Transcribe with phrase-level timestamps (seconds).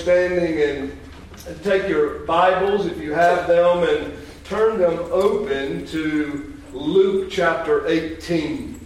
[0.00, 7.30] standing and take your Bibles, if you have them, and turn them open to Luke
[7.30, 8.80] chapter 18.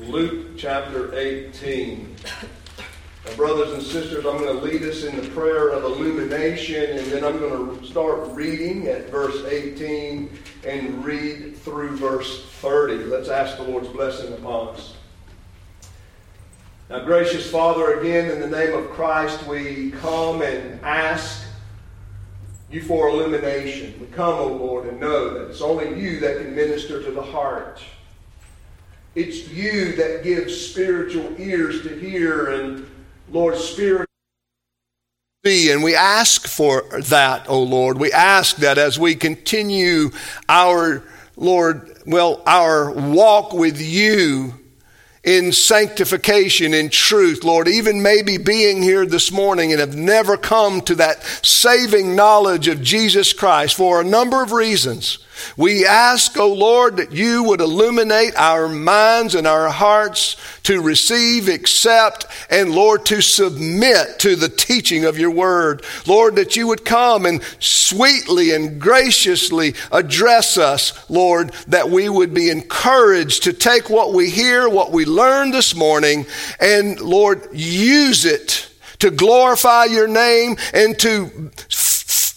[0.00, 2.14] Luke chapter 18.
[3.24, 7.06] Now, brothers and sisters, I'm going to lead us in the prayer of illumination, and
[7.06, 10.30] then I'm going to start reading at verse 18
[10.66, 13.04] and read through verse 30.
[13.04, 14.94] Let's ask the Lord's blessing upon us.
[16.90, 21.44] Now, gracious Father, again, in the name of Christ, we come and ask
[22.68, 23.94] you for illumination.
[24.00, 27.12] We come, O oh Lord, and know that it's only you that can minister to
[27.12, 27.80] the heart.
[29.14, 32.90] It's you that gives spiritual ears to hear and,
[33.30, 34.08] Lord, spirit.
[35.44, 37.98] Be, And we ask for that, O oh Lord.
[37.98, 40.10] We ask that as we continue
[40.48, 41.04] our,
[41.36, 44.59] Lord, well, our walk with you,
[45.22, 50.80] in sanctification, in truth, Lord, even maybe being here this morning and have never come
[50.82, 55.18] to that saving knowledge of Jesus Christ for a number of reasons.
[55.56, 60.80] We ask, O oh Lord, that you would illuminate our minds and our hearts to
[60.80, 65.84] receive, accept, and Lord, to submit to the teaching of your word.
[66.06, 72.34] Lord, that you would come and sweetly and graciously address us, Lord, that we would
[72.34, 76.26] be encouraged to take what we hear, what we learned this morning,
[76.60, 78.68] and Lord, use it
[79.00, 81.50] to glorify your name and to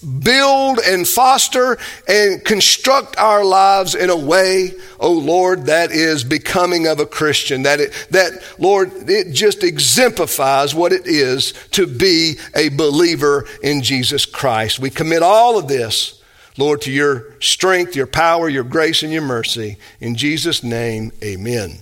[0.04, 6.88] build and foster and construct our lives in a way, oh Lord, that is becoming
[6.88, 7.64] of a Christian.
[7.64, 13.82] That it, that Lord, it just exemplifies what it is to be a believer in
[13.82, 14.80] Jesus Christ.
[14.80, 16.22] We commit all of this,
[16.58, 19.78] Lord, to your strength, your power, your grace, and your mercy.
[20.00, 21.80] In Jesus' name, amen.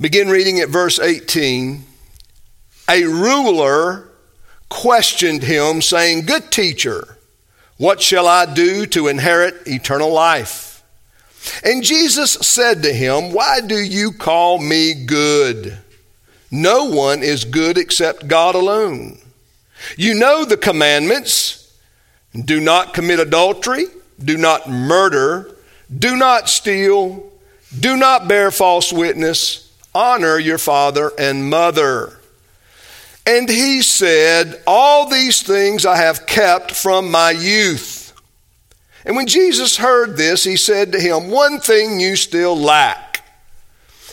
[0.00, 1.84] Begin reading at verse 18.
[2.88, 4.10] A ruler
[4.68, 7.18] questioned him, saying, Good teacher,
[7.76, 10.82] what shall I do to inherit eternal life?
[11.64, 15.78] And Jesus said to him, Why do you call me good?
[16.50, 19.18] No one is good except God alone.
[19.96, 21.60] You know the commandments
[22.32, 23.86] do not commit adultery,
[24.22, 25.54] do not murder,
[25.96, 27.30] do not steal,
[27.78, 32.18] do not bear false witness, honor your father and mother.
[33.26, 38.12] And he said, All these things I have kept from my youth.
[39.04, 43.26] And when Jesus heard this, he said to him, One thing you still lack.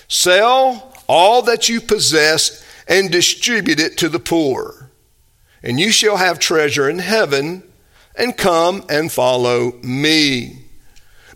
[0.08, 4.90] Sell all that you possess and distribute it to the poor,
[5.64, 7.64] and you shall have treasure in heaven,
[8.16, 10.66] and come and follow me.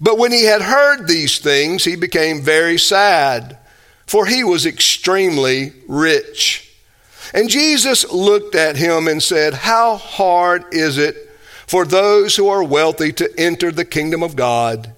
[0.01, 3.57] But when he had heard these things, he became very sad,
[4.05, 6.64] for he was extremely rich.
[7.35, 11.17] And Jesus looked at him and said, How hard is it
[11.67, 14.95] for those who are wealthy to enter the kingdom of God?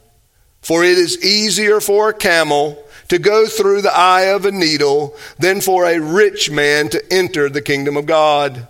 [0.62, 2.78] For it is easier for a camel
[3.08, 7.50] to go through the eye of a needle than for a rich man to enter
[7.50, 8.68] the kingdom of God.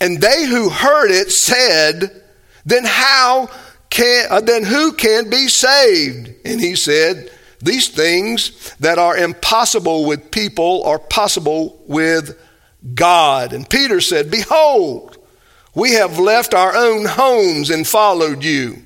[0.00, 2.24] And they who heard it said,
[2.66, 3.50] Then how
[3.88, 6.32] can, uh, then who can be saved?
[6.44, 7.30] And he said,
[7.62, 12.38] these things that are impossible with people are possible with
[12.94, 13.52] God.
[13.52, 15.16] And Peter said, Behold,
[15.74, 18.82] we have left our own homes and followed you.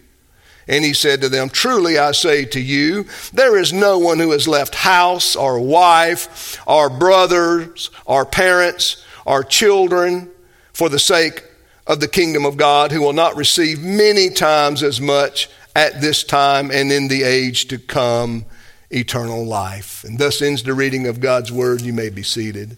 [0.69, 4.33] And he said to them, Truly I say to you, there is no one who
[4.33, 10.31] has left house or wife or brothers or parents or children
[10.73, 11.43] for the sake
[11.87, 16.25] of the kingdom of God who will not receive many times as much at this
[16.25, 18.45] time and in the age to come
[18.91, 20.05] eternal life.
[20.05, 21.81] And thus ends the reading of God's word.
[21.81, 22.77] You may be seated.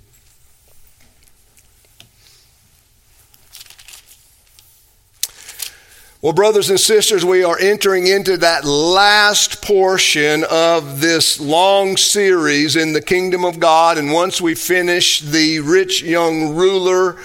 [6.21, 12.75] Well, brothers and sisters, we are entering into that last portion of this long series
[12.75, 13.99] in the kingdom of God.
[13.99, 17.19] And once we finish the rich young ruler,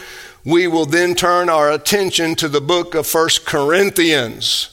[0.46, 4.73] we will then turn our attention to the book of First Corinthians.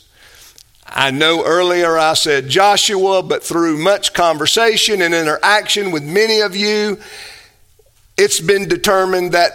[0.93, 6.57] I know earlier I said Joshua, but through much conversation and interaction with many of
[6.57, 6.99] you,
[8.19, 9.53] it's been determined that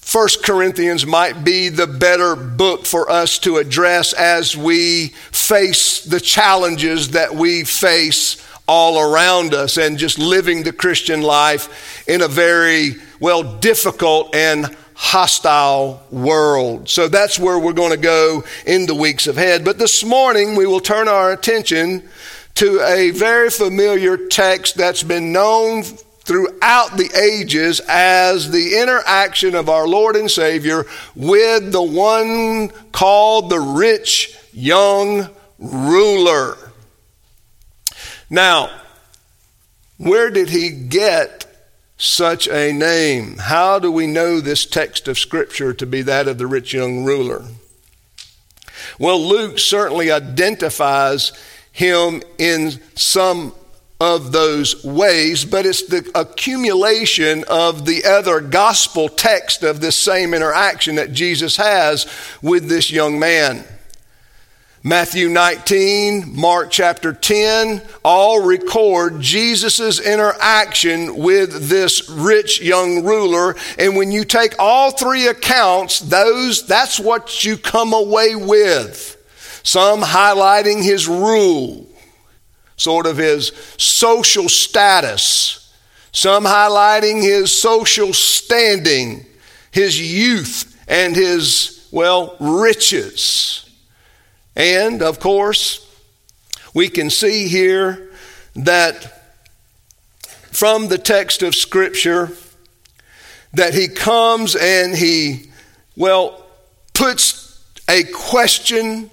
[0.00, 6.20] First Corinthians might be the better book for us to address as we face the
[6.20, 12.28] challenges that we face all around us and just living the Christian life in a
[12.28, 16.88] very, well, difficult and hostile world.
[16.88, 19.64] So that's where we're going to go in the weeks ahead.
[19.64, 22.08] But this morning we will turn our attention
[22.54, 29.68] to a very familiar text that's been known throughout the ages as the interaction of
[29.68, 35.28] our Lord and Savior with the one called the rich young
[35.58, 36.56] ruler.
[38.30, 38.70] Now,
[39.98, 41.51] where did he get
[42.02, 43.38] such a name?
[43.38, 47.04] How do we know this text of Scripture to be that of the rich young
[47.04, 47.44] ruler?
[48.98, 51.32] Well, Luke certainly identifies
[51.70, 53.54] him in some
[54.00, 60.34] of those ways, but it's the accumulation of the other gospel text of this same
[60.34, 62.06] interaction that Jesus has
[62.42, 63.64] with this young man.
[64.84, 73.54] Matthew 19, Mark chapter 10, all record Jesus' interaction with this rich young ruler.
[73.78, 79.16] And when you take all three accounts, those, that's what you come away with.
[79.62, 81.86] Some highlighting his rule,
[82.74, 85.72] sort of his social status.
[86.10, 89.26] Some highlighting his social standing,
[89.70, 93.71] his youth, and his, well, riches.
[94.54, 95.88] And of course,
[96.74, 98.10] we can see here
[98.54, 99.20] that
[100.50, 102.30] from the text of Scripture
[103.54, 105.50] that he comes and he,
[105.96, 106.46] well,
[106.94, 109.10] puts a question,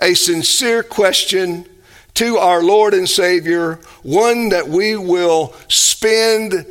[0.00, 1.66] a sincere question
[2.14, 6.66] to our Lord and Savior, one that we will spend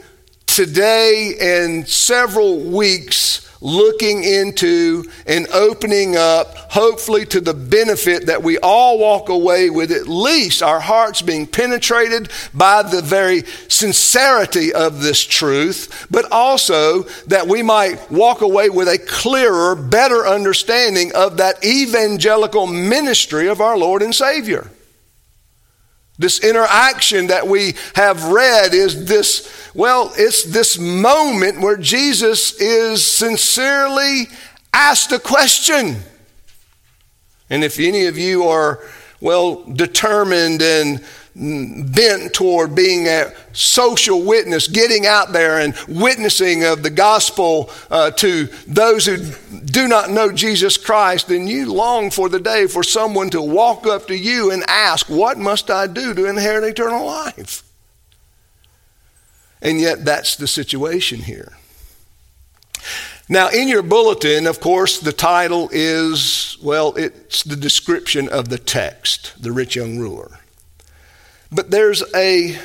[0.46, 8.58] today and several weeks looking into and opening up, hopefully to the benefit that we
[8.60, 15.02] all walk away with at least our hearts being penetrated by the very sincerity of
[15.02, 21.38] this truth, but also that we might walk away with a clearer, better understanding of
[21.38, 24.70] that evangelical ministry of our Lord and Savior.
[26.20, 33.06] This interaction that we have read is this, well, it's this moment where Jesus is
[33.06, 34.28] sincerely
[34.74, 35.96] asked a question.
[37.50, 38.84] And if any of you are,
[39.22, 41.04] well, determined and
[41.40, 48.12] bent toward being a social witness, getting out there and witnessing of the gospel uh,
[48.12, 49.18] to those who
[49.66, 53.88] do not know Jesus Christ, then you long for the day for someone to walk
[53.88, 57.64] up to you and ask, What must I do to inherit eternal life?
[59.62, 61.54] And yet, that's the situation here.
[63.28, 68.58] Now, in your bulletin, of course, the title is, well, it's the description of the
[68.58, 70.39] text, the rich young ruler.
[71.52, 72.60] But there's a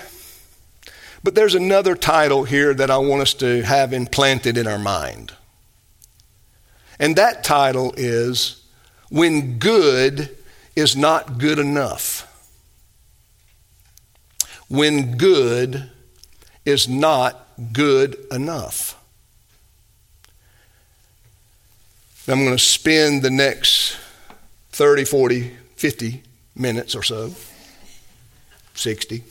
[1.23, 5.33] but there's another title here that I want us to have implanted in our mind.
[6.99, 8.63] And that title is
[9.11, 10.37] When Good
[10.77, 12.31] is Not Good Enough.
[14.69, 15.91] When Good
[16.67, 19.01] is Not Good Enough.
[22.29, 23.97] I'm going to spend the next
[24.73, 26.23] 30, 40, 50
[26.55, 27.33] minutes or so
[28.75, 29.25] 60,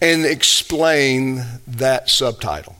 [0.00, 2.76] and explain that subtitle.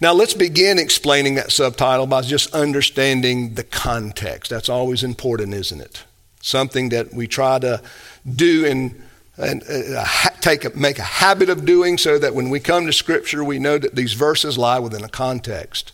[0.00, 4.50] Now, let's begin explaining that subtitle by just understanding the context.
[4.50, 6.04] That's always important, isn't it?
[6.40, 7.82] Something that we try to
[8.24, 9.02] do and,
[9.36, 10.06] and uh,
[10.40, 13.58] take a, make a habit of doing so that when we come to Scripture, we
[13.58, 15.92] know that these verses lie within a context.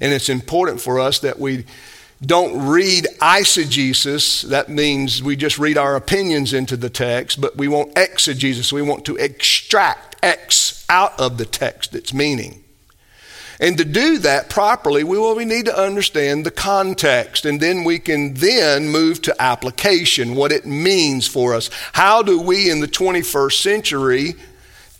[0.00, 1.66] And it's important for us that we
[2.24, 4.42] don't read eisegesis.
[4.42, 8.72] That means we just read our opinions into the text, but we want exegesis.
[8.72, 12.64] We want to extract X out of the text, its meaning.
[13.58, 17.84] And to do that properly, we, well, we need to understand the context, and then
[17.84, 21.70] we can then move to application, what it means for us.
[21.92, 24.34] How do we in the 21st century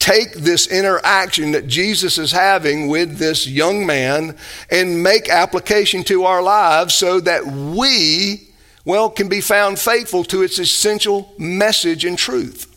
[0.06, 4.36] take this interaction that Jesus is having with this young man
[4.70, 8.48] and make application to our lives so that we,
[8.84, 12.72] well, can be found faithful to its essential message and truth.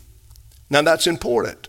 [0.70, 1.68] Now, that's important.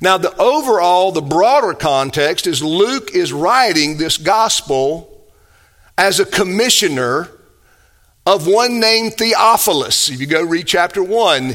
[0.00, 5.28] Now, the overall, the broader context is Luke is writing this gospel
[5.96, 7.28] as a commissioner
[8.26, 10.10] of one named Theophilus.
[10.10, 11.54] If you go read chapter 1,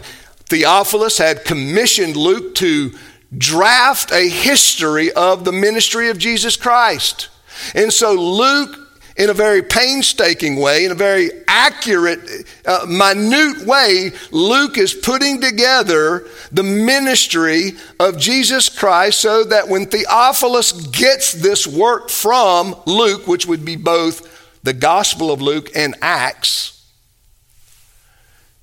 [0.53, 2.93] Theophilus had commissioned Luke to
[3.35, 7.29] draft a history of the ministry of Jesus Christ.
[7.73, 8.77] And so Luke,
[9.17, 12.19] in a very painstaking way, in a very accurate,
[12.67, 19.87] uh, minute way, Luke is putting together the ministry of Jesus Christ so that when
[19.87, 25.95] Theophilus gets this work from Luke, which would be both the Gospel of Luke and
[25.99, 26.87] Acts,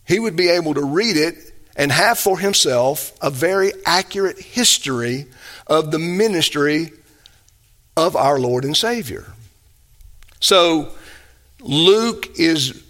[0.07, 5.27] he would be able to read it and have for himself a very accurate history
[5.67, 6.93] of the ministry
[7.97, 9.33] of our Lord and Savior.
[10.41, 10.93] So
[11.61, 12.83] Luke is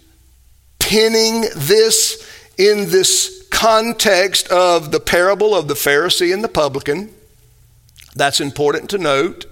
[0.79, 7.13] pinning this in this context of the parable of the Pharisee and the publican.
[8.15, 9.45] That's important to note.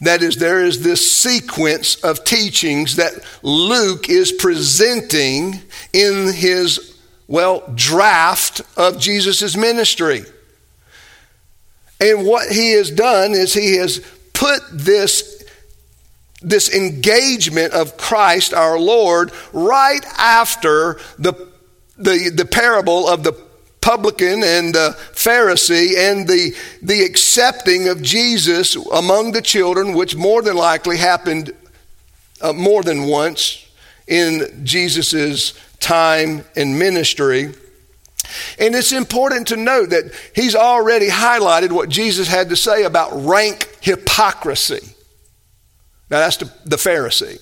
[0.00, 5.60] That is, there is this sequence of teachings that Luke is presenting
[5.92, 6.91] in his,
[7.32, 10.22] well, draft of Jesus' ministry.
[11.98, 14.02] And what he has done is he has
[14.34, 15.42] put this,
[16.42, 21.32] this engagement of Christ our Lord right after the,
[21.96, 23.32] the, the parable of the
[23.80, 30.42] publican and the Pharisee and the, the accepting of Jesus among the children, which more
[30.42, 31.54] than likely happened
[32.42, 33.66] uh, more than once
[34.06, 37.52] in Jesus' time in ministry.
[38.58, 43.10] And it's important to note that he's already highlighted what Jesus had to say about
[43.24, 44.94] rank hypocrisy.
[46.08, 47.40] Now, that's the, the Pharisee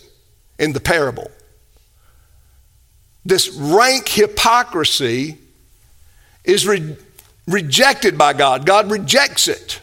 [0.58, 1.30] in the parable.
[3.24, 5.38] This rank hypocrisy
[6.44, 6.96] is re-
[7.46, 8.64] rejected by God.
[8.64, 9.80] God rejects it.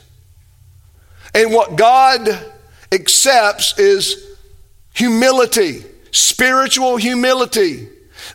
[1.34, 2.28] And what God
[2.92, 4.36] accepts is
[4.94, 7.88] humility, spiritual humility.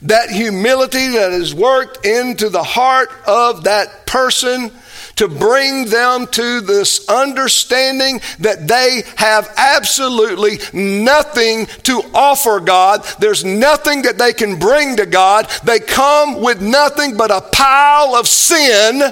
[0.03, 4.71] That humility that is worked into the heart of that person
[5.17, 13.05] to bring them to this understanding that they have absolutely nothing to offer God.
[13.19, 15.49] There's nothing that they can bring to God.
[15.65, 19.03] They come with nothing but a pile of sin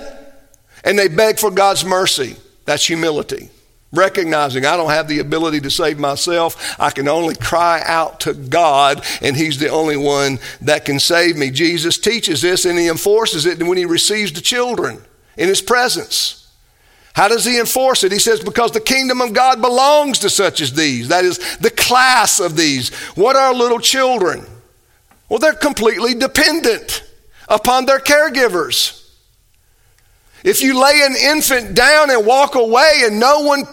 [0.85, 2.37] and they beg for God's mercy.
[2.65, 3.51] That's humility.
[3.93, 6.77] Recognizing I don't have the ability to save myself.
[6.79, 11.37] I can only cry out to God, and He's the only one that can save
[11.37, 11.51] me.
[11.51, 15.03] Jesus teaches this and He enforces it when He receives the children
[15.41, 16.37] in his presence.
[17.15, 18.13] How does he enforce it?
[18.13, 21.09] He says, because the kingdom of God belongs to such as these.
[21.09, 22.95] That is the class of these.
[23.17, 24.47] What are little children?
[25.29, 27.03] Well, they're completely dependent
[27.49, 28.97] upon their caregivers.
[30.45, 33.65] If you lay an infant down and walk away and no one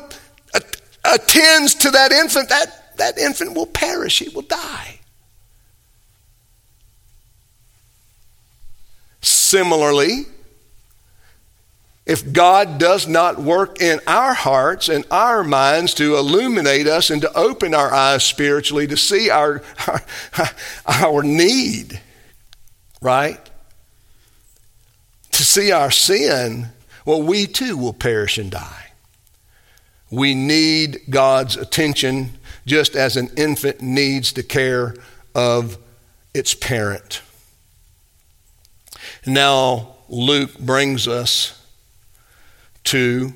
[1.14, 5.00] attends to that infant, that, that infant will perish, he will die.
[9.22, 10.26] Similarly,
[12.06, 17.22] if God does not work in our hearts and our minds to illuminate us and
[17.22, 20.02] to open our eyes spiritually to see our, our,
[20.86, 22.00] our need,
[23.02, 23.40] right?
[25.32, 26.70] To see our sin,
[27.06, 28.87] well, we too will perish and die.
[30.10, 34.96] We need God's attention just as an infant needs the care
[35.36, 35.78] of
[36.34, 37.22] its parent.
[39.26, 41.62] Now, Luke brings us
[42.86, 43.34] to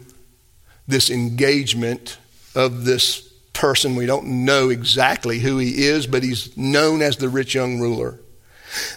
[0.88, 2.18] this engagement
[2.56, 3.22] of this
[3.54, 3.96] person.
[3.96, 8.20] We don't know exactly who he is, but he's known as the rich young ruler.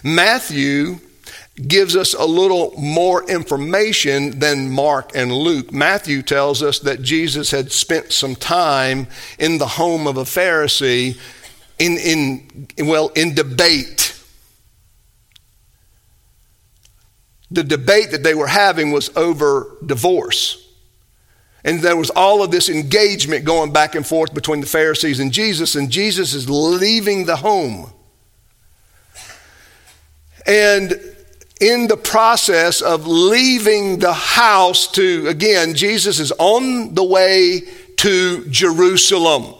[0.03, 0.99] Matthew
[1.55, 5.71] gives us a little more information than Mark and Luke.
[5.71, 9.07] Matthew tells us that Jesus had spent some time
[9.39, 11.17] in the home of a Pharisee
[11.79, 14.05] in, in well, in debate.
[17.51, 20.61] the debate that they were having was over divorce.
[21.63, 25.31] And there was all of this engagement going back and forth between the Pharisees and
[25.31, 27.91] Jesus, and Jesus is leaving the home.
[30.45, 30.99] And
[31.59, 37.61] in the process of leaving the house to, again, Jesus is on the way
[37.97, 39.53] to Jerusalem.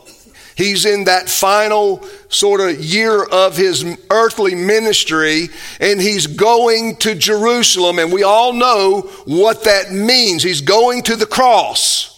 [0.56, 5.50] He's in that final sort of year of his earthly ministry,
[5.82, 10.44] and he's going to Jerusalem, and we all know what that means.
[10.44, 12.12] He's going to the cross.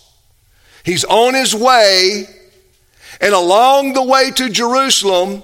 [0.83, 2.25] He's on his way,
[3.19, 5.41] and along the way to Jerusalem,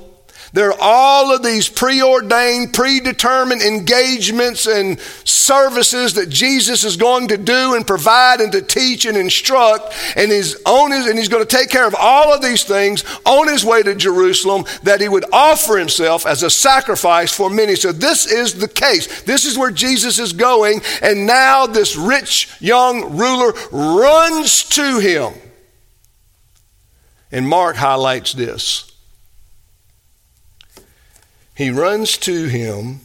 [0.53, 7.37] there are all of these preordained, predetermined engagements and services that Jesus is going to
[7.37, 9.95] do and provide and to teach and instruct.
[10.15, 13.03] And he's on his, and he's going to take care of all of these things
[13.25, 17.75] on his way to Jerusalem that he would offer himself as a sacrifice for many.
[17.75, 19.23] So this is the case.
[19.23, 20.81] This is where Jesus is going.
[21.01, 25.33] And now this rich young ruler runs to him.
[27.31, 28.92] And Mark highlights this.
[31.55, 33.01] He runs to him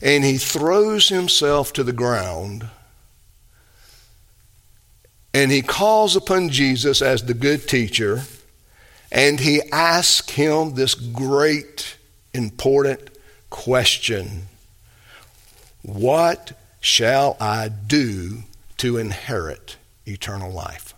[0.00, 2.68] and he throws himself to the ground
[5.32, 8.22] and he calls upon Jesus as the good teacher
[9.10, 11.96] and he asks him this great,
[12.32, 13.10] important
[13.50, 14.46] question
[15.82, 18.44] What shall I do
[18.78, 19.76] to inherit
[20.06, 20.94] eternal life?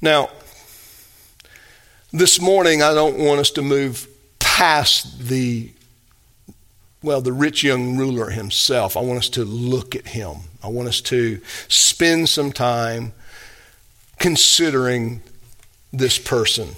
[0.00, 0.30] Now,
[2.12, 4.06] this morning, I don't want us to move
[4.38, 5.70] past the,
[7.02, 8.96] well, the rich young ruler himself.
[8.96, 10.36] I want us to look at him.
[10.62, 13.12] I want us to spend some time
[14.18, 15.22] considering
[15.92, 16.68] this person.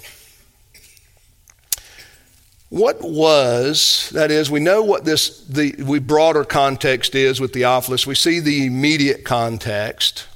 [2.69, 8.07] What was, that is, we know what this, the we broader context is with Theophilus.
[8.07, 10.27] We see the immediate context.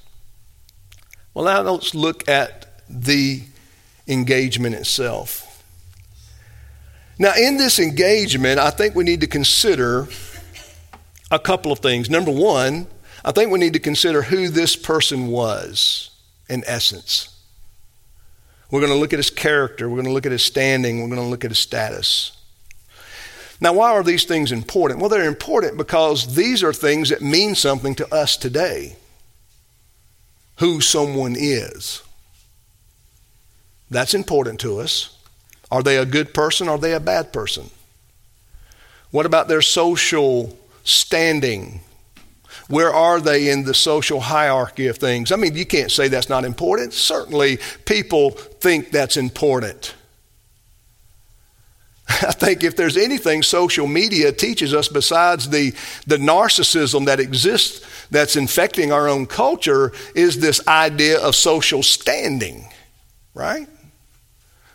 [1.33, 3.43] Well, now let's look at the
[4.09, 5.63] engagement itself.
[7.17, 10.07] Now, in this engagement, I think we need to consider
[11.31, 12.09] a couple of things.
[12.09, 12.87] Number one,
[13.23, 16.11] I think we need to consider who this person was
[16.47, 17.35] in essence.
[18.71, 19.89] We're going to look at his character.
[19.89, 21.01] We're going to look at his standing.
[21.01, 22.37] We're going to look at his status.
[23.61, 25.01] Now, why are these things important?
[25.01, 28.95] Well, they're important because these are things that mean something to us today.
[30.59, 32.01] Who someone is.
[33.89, 35.17] That's important to us.
[35.72, 36.67] Are they a good person?
[36.67, 37.69] Or are they a bad person?
[39.12, 41.81] What about their social standing?
[42.67, 45.31] Where are they in the social hierarchy of things?
[45.31, 46.93] I mean, you can't say that's not important.
[46.93, 49.96] Certainly, people think that's important.
[52.10, 55.74] I think if there's anything social media teaches us besides the,
[56.05, 62.67] the narcissism that exists that's infecting our own culture is this idea of social standing,
[63.34, 63.67] right?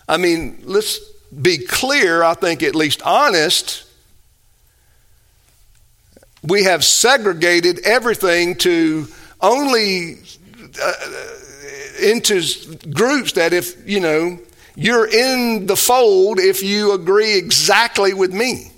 [0.08, 0.98] I mean, let's
[1.30, 3.84] be clear, I think at least honest
[6.46, 9.06] we have segregated everything to
[9.40, 10.18] only
[10.80, 10.92] uh,
[12.02, 12.42] into
[12.90, 14.38] groups that if, you know,
[14.76, 18.70] you're in the fold if you agree exactly with me.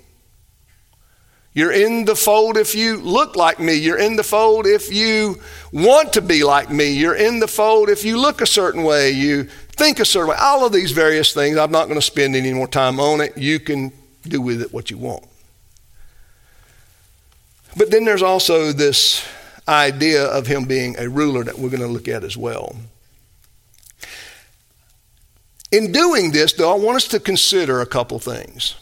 [1.57, 3.73] You're in the fold if you look like me.
[3.73, 5.41] You're in the fold if you
[5.73, 6.91] want to be like me.
[6.91, 10.35] You're in the fold if you look a certain way, you think a certain way.
[10.39, 13.35] All of these various things, I'm not going to spend any more time on it.
[13.39, 15.23] You can do with it what you want.
[17.75, 19.27] But then there's also this
[19.67, 22.75] idea of him being a ruler that we're going to look at as well.
[25.71, 28.75] In doing this, though, I want us to consider a couple things.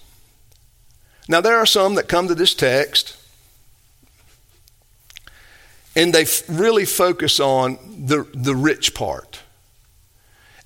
[1.27, 3.17] Now, there are some that come to this text
[5.95, 9.41] and they really focus on the, the rich part.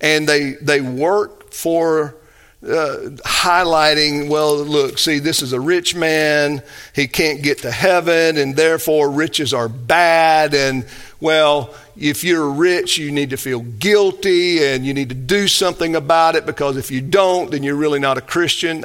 [0.00, 2.16] And they, they work for
[2.62, 6.62] uh, highlighting, well, look, see, this is a rich man.
[6.94, 10.52] He can't get to heaven, and therefore riches are bad.
[10.52, 10.86] And,
[11.20, 15.94] well, if you're rich, you need to feel guilty and you need to do something
[15.94, 18.84] about it because if you don't, then you're really not a Christian.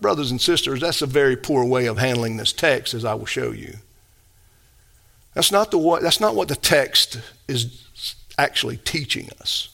[0.00, 3.26] Brothers and sisters, that's a very poor way of handling this text, as I will
[3.26, 3.76] show you.
[5.34, 7.84] That's not, the, that's not what the text is
[8.38, 9.68] actually teaching us.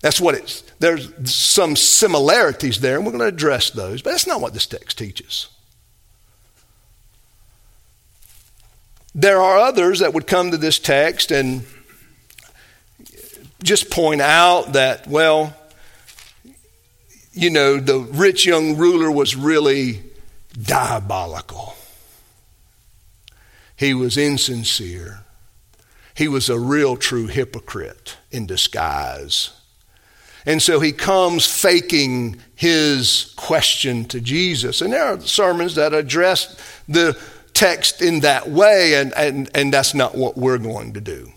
[0.00, 4.26] That's what it's, there's some similarities there, and we're going to address those, but that's
[4.26, 5.48] not what this text teaches.
[9.14, 11.64] There are others that would come to this text and
[13.62, 15.54] just point out that, well,
[17.32, 20.02] you know, the rich young ruler was really
[20.60, 21.74] diabolical.
[23.76, 25.20] He was insincere.
[26.14, 29.50] He was a real true hypocrite in disguise.
[30.44, 34.80] And so he comes faking his question to Jesus.
[34.80, 36.56] And there are sermons that address
[36.88, 37.18] the
[37.54, 41.30] text in that way, and, and, and that's not what we're going to do.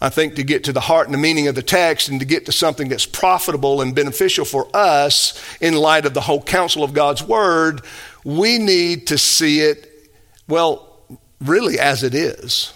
[0.00, 2.26] I think to get to the heart and the meaning of the text and to
[2.26, 6.84] get to something that's profitable and beneficial for us in light of the whole counsel
[6.84, 7.82] of God's Word,
[8.24, 10.10] we need to see it,
[10.46, 11.00] well,
[11.40, 12.72] really as it is.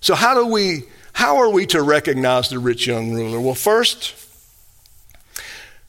[0.00, 3.40] So, how do we how are we to recognize the rich young ruler?
[3.40, 4.14] Well, first,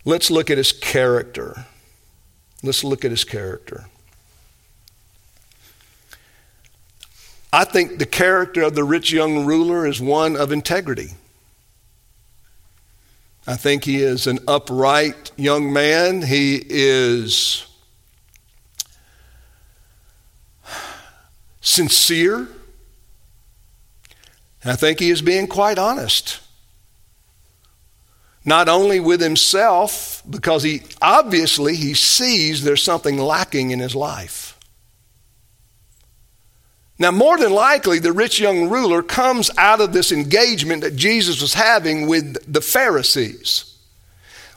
[0.05, 1.65] let's look at his character.
[2.63, 3.87] Let's look at his character.
[7.57, 11.15] I think the character of the rich young ruler is one of integrity.
[13.47, 16.21] I think he is an upright young man.
[16.21, 17.65] He is
[21.59, 22.47] sincere.
[24.61, 26.39] And I think he is being quite honest.
[28.45, 34.56] Not only with himself, because he obviously he sees there's something lacking in his life.
[36.99, 41.41] Now, more than likely, the rich young ruler comes out of this engagement that Jesus
[41.41, 43.75] was having with the Pharisees.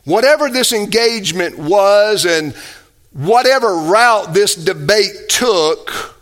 [0.04, 2.54] whatever this engagement was and
[3.12, 6.16] whatever route this debate took,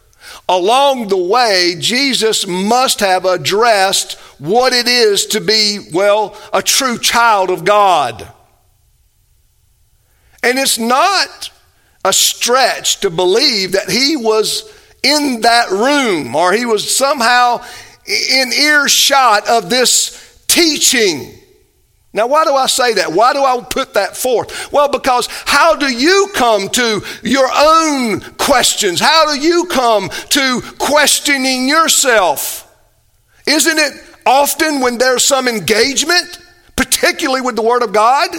[0.48, 6.98] along the way, Jesus must have addressed what it is to be, well, a true
[6.98, 8.32] child of God.
[10.42, 11.50] And it's not
[12.04, 17.64] a stretch to believe that he was in that room or he was somehow
[18.06, 21.34] in earshot of this teaching.
[22.12, 23.12] Now, why do I say that?
[23.12, 24.72] Why do I put that forth?
[24.72, 28.98] Well, because how do you come to your own questions?
[28.98, 32.64] How do you come to questioning yourself?
[33.46, 33.92] Isn't it
[34.24, 36.40] often when there's some engagement,
[36.76, 38.30] particularly with the Word of God?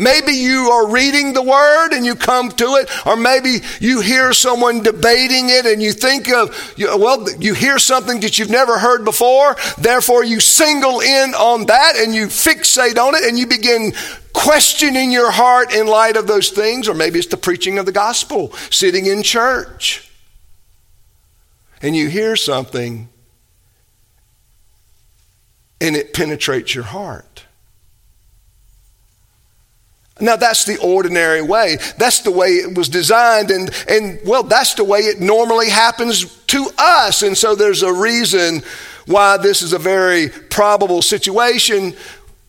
[0.00, 4.32] Maybe you are reading the word and you come to it, or maybe you hear
[4.32, 9.04] someone debating it and you think of, well, you hear something that you've never heard
[9.04, 13.92] before, therefore you single in on that and you fixate on it and you begin
[14.32, 17.92] questioning your heart in light of those things, or maybe it's the preaching of the
[17.92, 20.10] gospel, sitting in church.
[21.82, 23.10] And you hear something
[25.78, 27.44] and it penetrates your heart.
[30.20, 31.78] Now that's the ordinary way.
[31.98, 36.36] That's the way it was designed and and well that's the way it normally happens
[36.46, 37.22] to us.
[37.22, 38.62] And so there's a reason
[39.06, 41.94] why this is a very probable situation.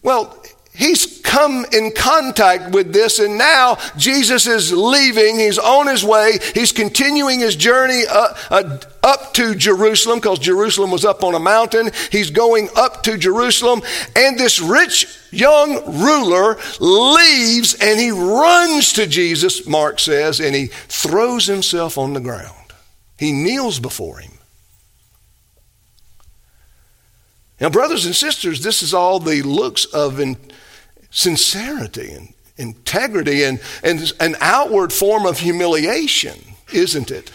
[0.04, 0.41] Well,
[0.74, 5.40] he's come in contact with this, and now Jesus is leaving.
[5.40, 6.40] He's on his way.
[6.54, 11.40] He's continuing his journey uh, uh, up to Jerusalem because Jerusalem was up on a
[11.40, 11.92] mountain.
[12.12, 13.82] He's going up to Jerusalem,
[14.16, 20.68] and this rich young ruler leaves and he runs to Jesus, Mark says, and he
[20.68, 22.74] throws himself on the ground.
[23.18, 24.32] He kneels before him.
[27.60, 30.36] Now, brothers and sisters, this is all the looks of in,
[31.12, 36.40] sincerity and integrity and, and an outward form of humiliation,
[36.72, 37.32] isn't it?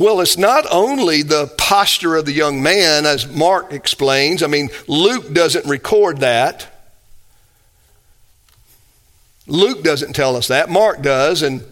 [0.00, 4.42] Well, it's not only the posture of the young man, as Mark explains.
[4.42, 6.66] I mean, Luke doesn't record that.
[9.46, 10.70] Luke doesn't tell us that.
[10.70, 11.42] Mark does.
[11.42, 11.62] And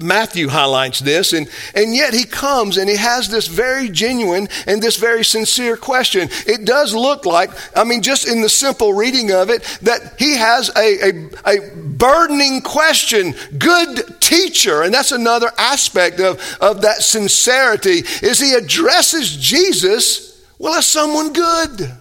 [0.00, 4.82] Matthew highlights this, and, and yet he comes and he has this very genuine and
[4.82, 6.28] this very sincere question.
[6.48, 10.36] It does look like, I mean, just in the simple reading of it, that he
[10.36, 13.36] has a, a, a burdening question.
[13.56, 20.74] Good teacher, and that's another aspect of, of that sincerity, is he addresses Jesus, well,
[20.74, 21.92] as someone good.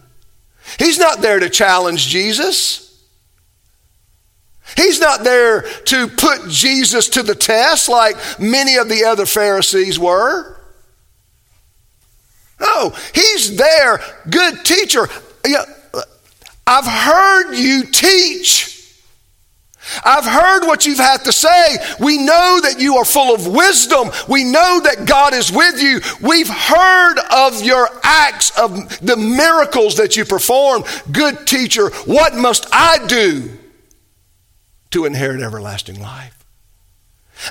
[0.80, 2.83] He's not there to challenge Jesus.
[4.76, 10.00] He's not there to put Jesus to the test like many of the other Pharisees
[10.00, 10.58] were.
[12.60, 14.00] No, he's there,
[14.30, 15.08] good teacher.
[16.66, 18.70] I've heard you teach.
[20.06, 21.78] I've heard what you've had to say.
[22.00, 24.12] We know that you are full of wisdom.
[24.30, 26.00] We know that God is with you.
[26.22, 30.86] We've heard of your acts, of the miracles that you perform.
[31.12, 33.50] Good teacher, what must I do?
[34.94, 36.46] To inherit everlasting life.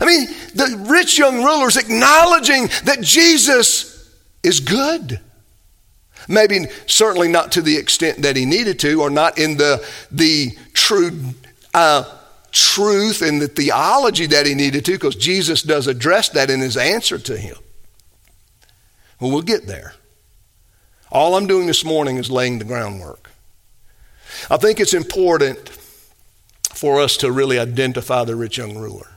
[0.00, 4.10] I mean, the rich young ruler's acknowledging that Jesus
[4.42, 5.20] is good.
[6.28, 10.52] Maybe certainly not to the extent that he needed to, or not in the, the
[10.72, 11.10] true
[11.74, 12.04] uh,
[12.52, 16.76] truth and the theology that he needed to, because Jesus does address that in his
[16.76, 17.56] answer to him.
[19.20, 19.94] Well, we'll get there.
[21.10, 23.30] All I'm doing this morning is laying the groundwork.
[24.48, 25.58] I think it's important
[26.74, 29.08] for us to really identify the rich young ruler.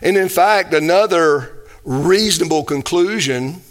[0.00, 3.62] And in fact, another reasonable conclusion,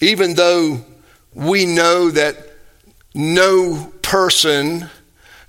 [0.00, 0.84] even though
[1.34, 2.36] we know that
[3.14, 4.90] no person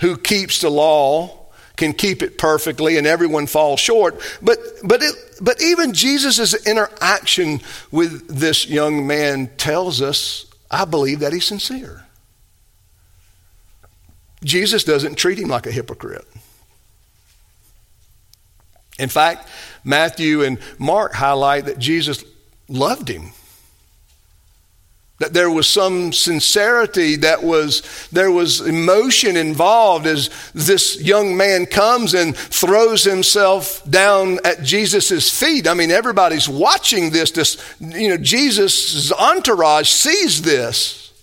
[0.02, 5.16] who keeps the law can keep it perfectly and everyone falls short, but, but, it,
[5.42, 12.06] but even Jesus' interaction with this young man tells us I believe that he's sincere.
[14.44, 16.26] Jesus doesn't treat him like a hypocrite.
[18.98, 19.48] In fact,
[19.84, 22.24] Matthew and Mark highlight that Jesus
[22.68, 23.32] loved him.
[25.22, 31.68] That there was some sincerity, that was there was emotion involved as this young man
[31.68, 35.68] comes and throws himself down at Jesus' feet.
[35.68, 37.30] I mean, everybody's watching this.
[37.30, 41.14] This, you know, Jesus' entourage sees this.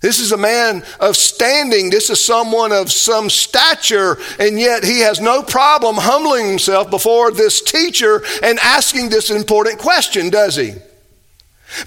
[0.00, 1.90] This is a man of standing.
[1.90, 7.30] This is someone of some stature, and yet he has no problem humbling himself before
[7.30, 10.76] this teacher and asking this important question, does he?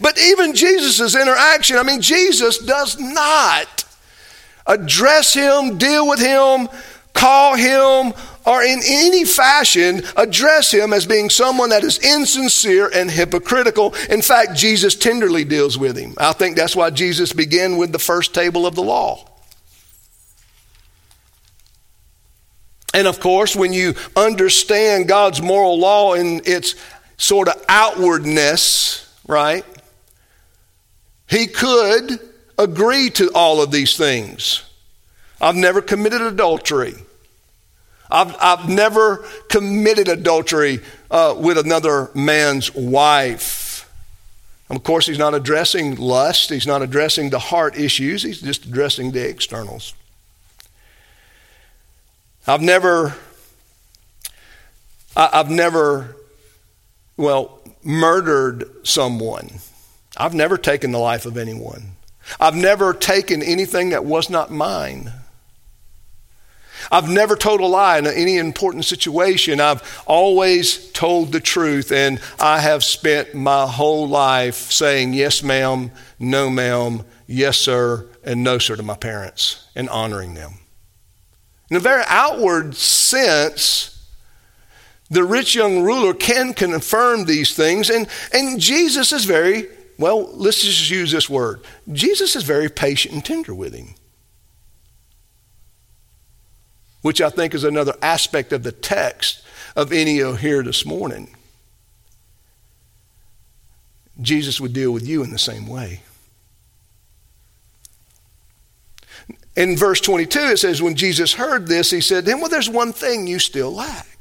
[0.01, 3.85] But even Jesus' interaction, I mean, Jesus does not
[4.65, 6.67] address him, deal with him,
[7.13, 8.13] call him,
[8.45, 13.95] or in any fashion address him as being someone that is insincere and hypocritical.
[14.09, 16.13] In fact, Jesus tenderly deals with him.
[16.17, 19.27] I think that's why Jesus began with the first table of the law.
[22.93, 26.75] And of course, when you understand God's moral law in its
[27.17, 29.65] sort of outwardness, right?
[31.27, 32.19] He could
[32.57, 34.63] agree to all of these things.
[35.41, 36.95] I've never committed adultery.
[38.09, 43.91] I've, I've never committed adultery uh, with another man's wife.
[44.69, 48.65] And of course, he's not addressing lust, he's not addressing the heart issues, he's just
[48.65, 49.93] addressing the externals.
[52.47, 53.15] I've never,
[55.15, 56.15] I, I've never,
[57.17, 59.49] well, murdered someone.
[60.17, 61.91] I've never taken the life of anyone.
[62.39, 65.11] I've never taken anything that was not mine.
[66.91, 69.59] I've never told a lie in any important situation.
[69.59, 75.91] I've always told the truth, and I have spent my whole life saying yes, ma'am,
[76.19, 80.53] no, ma'am, yes, sir, and no, sir to my parents and honoring them.
[81.69, 84.07] In a very outward sense,
[85.09, 90.61] the rich young ruler can confirm these things, and, and Jesus is very, well, let's
[90.61, 91.61] just use this word.
[91.91, 93.95] Jesus is very patient and tender with him
[97.05, 99.43] which I think is another aspect of the text
[99.75, 101.35] of Enio here this morning.
[104.19, 106.01] Jesus would deal with you in the same way.
[109.55, 112.91] In verse 22, it says, When Jesus heard this, he said, Then, well, there's one
[112.91, 114.14] thing you still lack.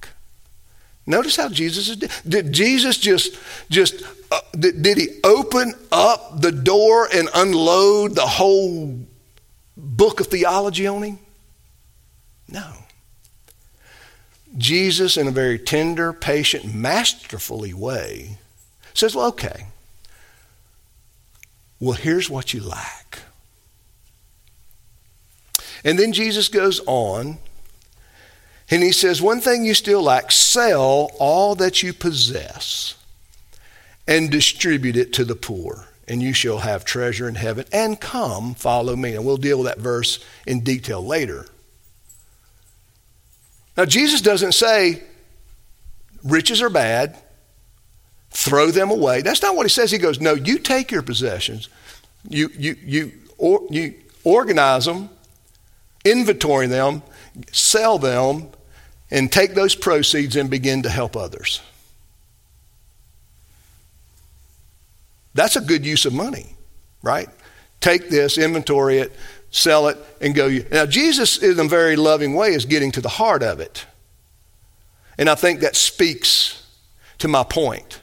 [1.07, 1.97] Notice how Jesus is.
[2.23, 3.37] Did Jesus just,
[3.69, 8.99] just uh, did, did he open up the door and unload the whole
[9.77, 11.19] book of theology on him?
[12.49, 12.73] No.
[14.57, 18.39] Jesus, in a very tender, patient, masterfully way,
[18.95, 19.67] says, Well, okay.
[21.81, 23.19] Well, here's what you lack.
[25.85, 27.39] And then Jesus goes on
[28.71, 32.97] and he says, One thing you still lack sell all that you possess
[34.07, 37.65] and distribute it to the poor, and you shall have treasure in heaven.
[37.73, 39.15] And come, follow me.
[39.15, 41.47] And we'll deal with that verse in detail later.
[43.77, 45.03] Now, Jesus doesn't say
[46.23, 47.17] riches are bad,
[48.31, 49.23] throw them away.
[49.23, 49.91] That's not what he says.
[49.91, 51.69] He goes, No, you take your possessions,
[52.29, 55.11] you, you, you, or, you organize them,
[56.05, 57.03] inventory them,
[57.53, 58.49] sell them,
[59.11, 61.61] and take those proceeds and begin to help others.
[65.35, 66.55] That's a good use of money,
[67.03, 67.29] right?
[67.81, 69.13] Take this, inventory it,
[69.51, 70.49] sell it, and go.
[70.71, 73.85] Now, Jesus, in a very loving way, is getting to the heart of it.
[75.19, 76.67] And I think that speaks
[77.19, 78.01] to my point.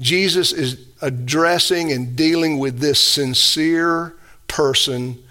[0.00, 4.14] Jesus is addressing and dealing with this sincere
[4.48, 5.22] person,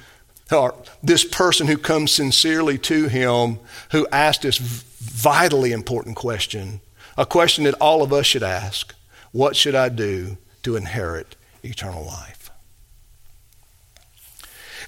[0.53, 3.59] or this person who comes sincerely to him,
[3.91, 6.81] who asked this vitally important question,
[7.17, 8.93] a question that all of us should ask
[9.31, 12.43] What should I do to inherit eternal life?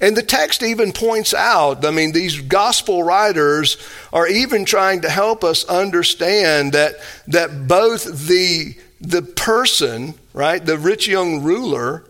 [0.01, 3.77] And the text even points out, I mean, these gospel writers
[4.11, 6.95] are even trying to help us understand that,
[7.27, 12.03] that both the, the person, right, the rich young ruler,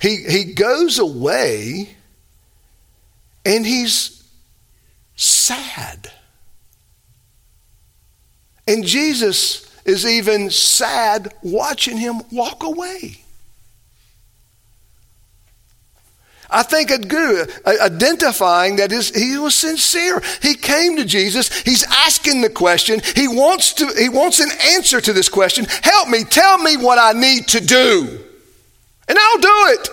[0.00, 1.96] he, he goes away
[3.44, 4.22] and he's
[5.16, 6.10] sad.
[8.66, 13.20] And Jesus is even sad watching him walk away.
[16.52, 20.20] I think identifying that he was sincere.
[20.42, 21.62] He came to Jesus.
[21.62, 23.00] He's asking the question.
[23.14, 25.66] He wants to he wants an answer to this question.
[25.82, 28.20] Help me, tell me what I need to do.
[29.08, 29.88] And I'll do it.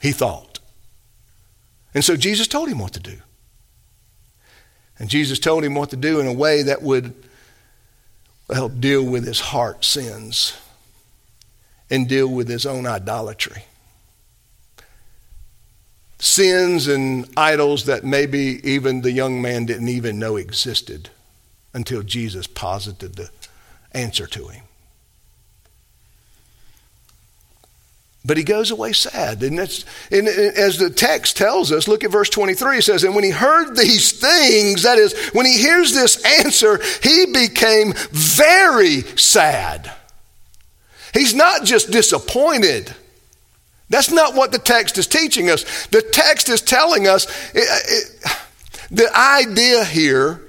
[0.00, 0.51] He thought.
[1.94, 3.18] And so Jesus told him what to do.
[4.98, 7.14] And Jesus told him what to do in a way that would
[8.52, 10.56] help deal with his heart sins
[11.90, 13.64] and deal with his own idolatry
[16.22, 21.10] sins and idols that maybe even the young man didn't even know existed
[21.74, 23.28] until Jesus posited the
[23.90, 24.62] answer to him.
[28.24, 29.42] But he goes away sad.
[29.42, 32.78] And, and as the text tells us, look at verse 23.
[32.78, 36.80] It says, And when he heard these things, that is, when he hears this answer,
[37.02, 39.90] he became very sad.
[41.12, 42.94] He's not just disappointed.
[43.90, 45.86] That's not what the text is teaching us.
[45.88, 48.38] The text is telling us it, it,
[48.90, 50.40] the idea here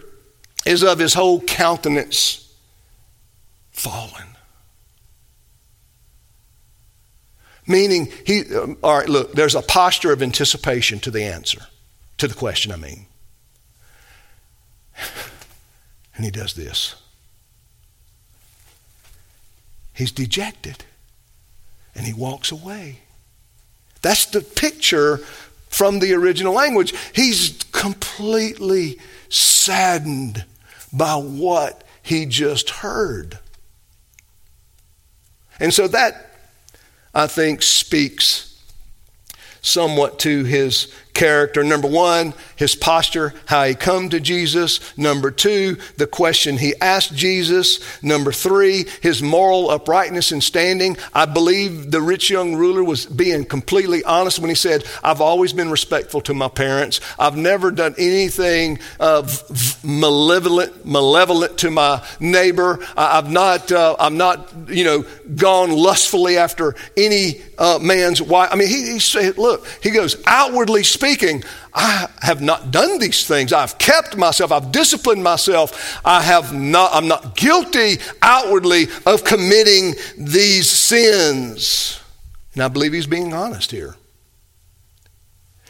[0.65, 2.53] is of his whole countenance
[3.71, 4.32] fallen.
[7.65, 11.61] Meaning, he, um, all right, look, there's a posture of anticipation to the answer,
[12.17, 13.05] to the question, I mean.
[16.15, 16.95] And he does this.
[19.93, 20.85] He's dejected
[21.95, 22.99] and he walks away.
[24.01, 25.17] That's the picture
[25.69, 26.93] from the original language.
[27.13, 28.99] He's completely
[29.29, 30.45] saddened
[30.91, 33.39] by what he just heard.
[35.59, 36.32] And so that
[37.13, 38.49] I think, speaks
[39.61, 41.63] somewhat to his character.
[41.63, 44.79] Number one, his posture, how he come to Jesus.
[44.97, 47.79] Number two, the question he asked Jesus.
[48.03, 50.97] Number three, his moral uprightness and standing.
[51.13, 55.53] I believe the rich young ruler was being completely honest when he said, I've always
[55.53, 56.99] been respectful to my parents.
[57.19, 58.79] I've never done anything
[59.83, 62.79] malevolent, malevolent to my neighbor.
[62.97, 68.49] I've not, uh, I'm not, you know, gone lustfully after any uh, man's wife.
[68.51, 71.02] I mean, he, he said, look, he goes, outwardly speaking,
[71.73, 73.51] I have not done these things.
[73.51, 74.51] I've kept myself.
[74.51, 75.99] I've disciplined myself.
[76.05, 81.99] I have not, I'm not guilty outwardly of committing these sins.
[82.53, 83.95] And I believe he's being honest here.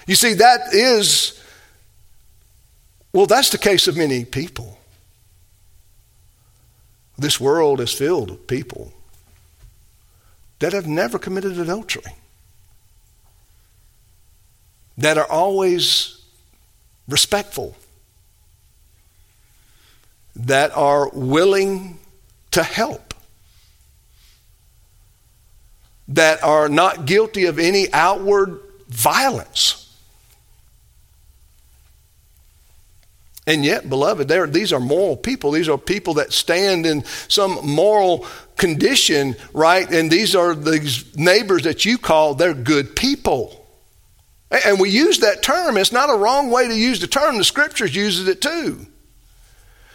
[0.06, 1.42] You see, that is,
[3.14, 4.78] well, that's the case of many people.
[7.18, 8.92] This world is filled with people
[10.60, 12.14] that have never committed adultery
[14.98, 16.22] that are always
[17.08, 17.76] respectful,
[20.36, 22.00] that are willing
[22.52, 23.14] to help,
[26.08, 29.80] that are not guilty of any outward violence.
[33.46, 35.52] And yet, beloved, these are moral people.
[35.52, 38.26] These are people that stand in some moral
[38.56, 39.90] condition, right?
[39.92, 43.63] And these are these neighbors that you call, they're good people.
[44.66, 45.78] And we use that term.
[45.78, 47.38] It's not a wrong way to use the term.
[47.38, 48.86] The scriptures uses it too.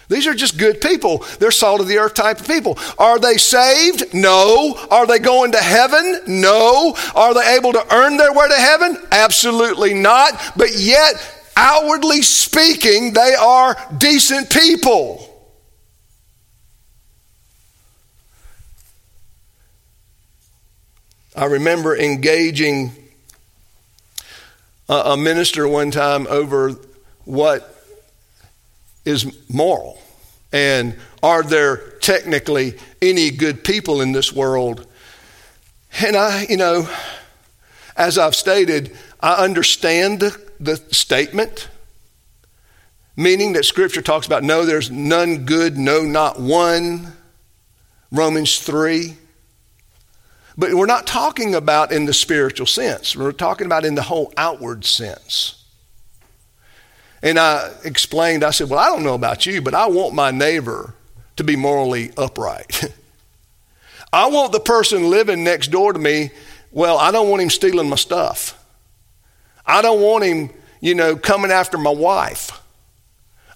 [0.08, 1.18] These are just good people.
[1.38, 2.78] They're salt of the earth type of people.
[2.98, 4.14] Are they saved?
[4.14, 4.74] No.
[4.90, 6.22] Are they going to heaven?
[6.26, 6.96] No.
[7.14, 8.96] Are they able to earn their way to heaven?
[9.12, 10.32] Absolutely not.
[10.56, 11.14] But yet,
[11.56, 15.24] outwardly speaking, they are decent people.
[21.36, 22.92] I remember engaging
[24.88, 26.72] a minister one time over
[27.24, 27.74] what
[29.04, 30.00] is moral
[30.52, 34.86] and are there technically any good people in this world?
[36.00, 36.88] And I, you know,
[37.96, 41.68] as I've stated, I understand the, the statement,
[43.16, 47.12] meaning that Scripture talks about no, there's none good, no, not one.
[48.10, 49.16] Romans 3.
[50.58, 54.32] But we're not talking about in the spiritual sense, we're talking about in the whole
[54.36, 55.64] outward sense.
[57.22, 60.32] And I explained, I said, Well, I don't know about you, but I want my
[60.32, 60.94] neighbor
[61.36, 62.92] to be morally upright.
[64.12, 66.30] I want the person living next door to me,
[66.72, 68.54] well, I don't want him stealing my stuff.
[69.64, 72.50] I don't want him, you know, coming after my wife.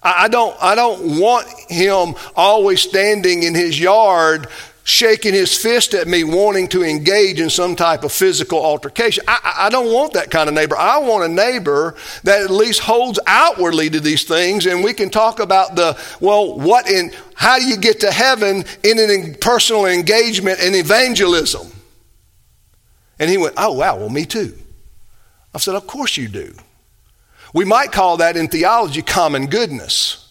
[0.01, 4.47] I don't, I don't want him always standing in his yard
[4.83, 9.23] shaking his fist at me, wanting to engage in some type of physical altercation.
[9.27, 10.77] I, I, don't want that kind of neighbor.
[10.77, 15.09] I want a neighbor that at least holds outwardly to these things, and we can
[15.09, 19.85] talk about the well, what in how do you get to heaven in an personal
[19.85, 21.71] engagement and evangelism?
[23.19, 24.53] And he went, Oh wow, well me too.
[25.53, 26.53] I said, Of course you do.
[27.53, 30.22] We might call that in theology common goodness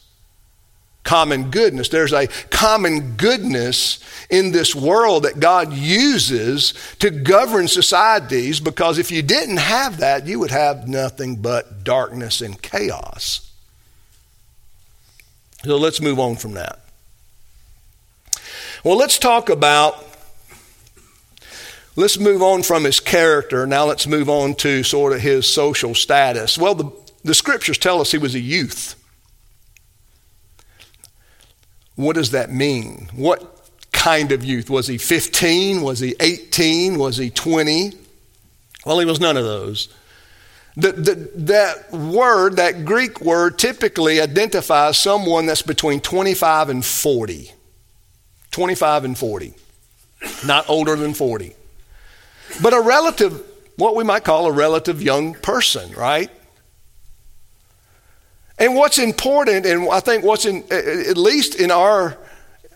[1.04, 1.88] common goodness.
[1.88, 3.98] There's a common goodness
[4.30, 10.26] in this world that God uses to govern societies because if you didn't have that,
[10.26, 13.50] you would have nothing but darkness and chaos.
[15.64, 16.80] So let's move on from that.
[18.84, 20.08] Well, let's talk about.
[21.94, 23.66] Let's move on from his character.
[23.66, 26.56] Now let's move on to sort of his social status.
[26.56, 26.90] Well, the,
[27.22, 28.96] the scriptures tell us he was a youth.
[32.02, 33.08] What does that mean?
[33.14, 33.60] What
[33.92, 34.68] kind of youth?
[34.68, 35.82] Was he 15?
[35.82, 36.98] Was he 18?
[36.98, 37.92] Was he 20?
[38.84, 39.88] Well, he was none of those.
[40.76, 47.52] The, the, that word, that Greek word, typically identifies someone that's between 25 and 40.
[48.52, 49.54] 25 and 40,
[50.46, 51.54] not older than 40.
[52.62, 53.42] But a relative,
[53.76, 56.30] what we might call a relative young person, right?
[58.58, 62.18] And what's important, and I think what's in, at least in our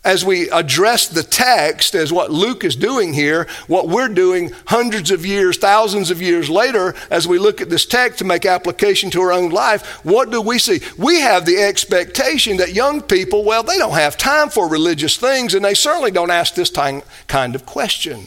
[0.07, 5.11] as we address the text, as what Luke is doing here, what we're doing hundreds
[5.11, 9.11] of years, thousands of years later, as we look at this text to make application
[9.11, 10.81] to our own life, what do we see?
[10.97, 15.55] We have the expectation that young people, well, they don't have time for religious things,
[15.55, 18.27] and they certainly don't ask this kind of question.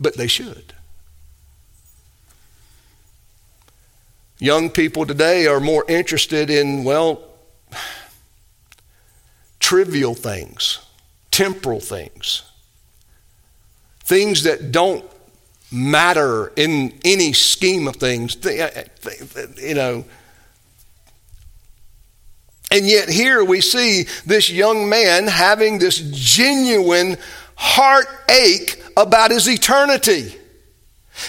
[0.00, 0.72] But they should.
[4.40, 7.22] Young people today are more interested in, well,
[9.58, 10.78] trivial things,
[11.30, 12.42] temporal things,
[14.02, 15.04] things that don't
[15.70, 18.82] matter in any scheme of things, uh,
[19.58, 20.06] you know.
[22.70, 27.18] And yet, here we see this young man having this genuine
[27.56, 30.39] heartache about his eternity.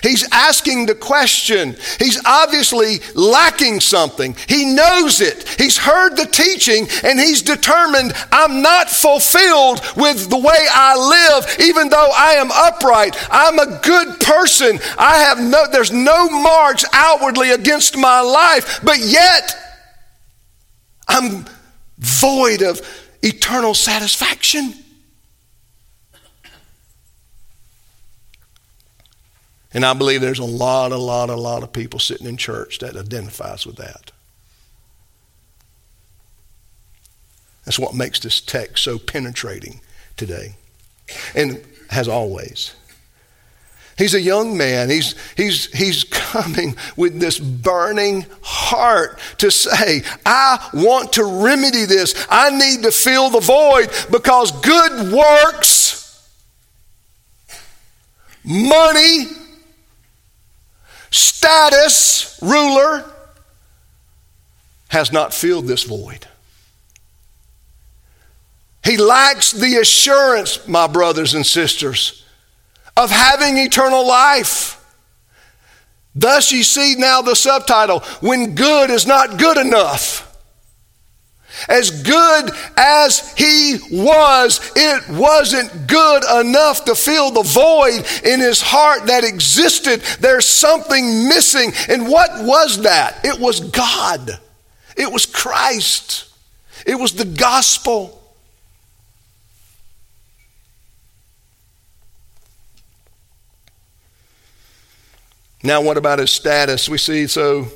[0.04, 1.76] He's asking the question.
[2.00, 4.36] He's obviously lacking something.
[4.48, 5.48] He knows it.
[5.58, 11.56] He's heard the teaching and he's determined I'm not fulfilled with the way I live,
[11.60, 13.16] even though I am upright.
[13.30, 14.80] I'm a good person.
[14.98, 19.56] I have no, there's no marks outwardly against my life, but yet
[21.08, 21.46] I'm
[21.98, 22.82] void of
[23.22, 24.74] eternal satisfaction.
[29.74, 32.80] And I believe there's a lot, a lot, a lot of people sitting in church
[32.80, 34.12] that identifies with that.
[37.66, 39.82] That's what makes this text so penetrating
[40.18, 40.56] today.
[41.36, 42.74] And has always.
[43.98, 44.90] He's a young man.
[44.90, 52.26] He's, he's, he's coming with this burning heart to say, I want to remedy this.
[52.30, 56.28] I need to fill the void because good works,
[58.44, 59.28] money,
[61.12, 63.06] status, ruler,
[64.88, 66.28] has not filled this void.
[68.84, 72.26] He lacks the assurance, my brothers and sisters,
[72.98, 74.78] of having eternal life.
[76.16, 80.31] Thus, you see now the subtitle when good is not good enough.
[81.70, 88.62] As good as he was, it wasn't good enough to fill the void in his
[88.62, 90.02] heart that existed.
[90.20, 91.72] There's something missing.
[91.90, 93.24] And what was that?
[93.24, 94.40] It was God,
[94.98, 96.30] it was Christ,
[96.86, 98.18] it was the gospel.
[105.64, 106.90] Now, what about his status?
[106.90, 107.68] We see so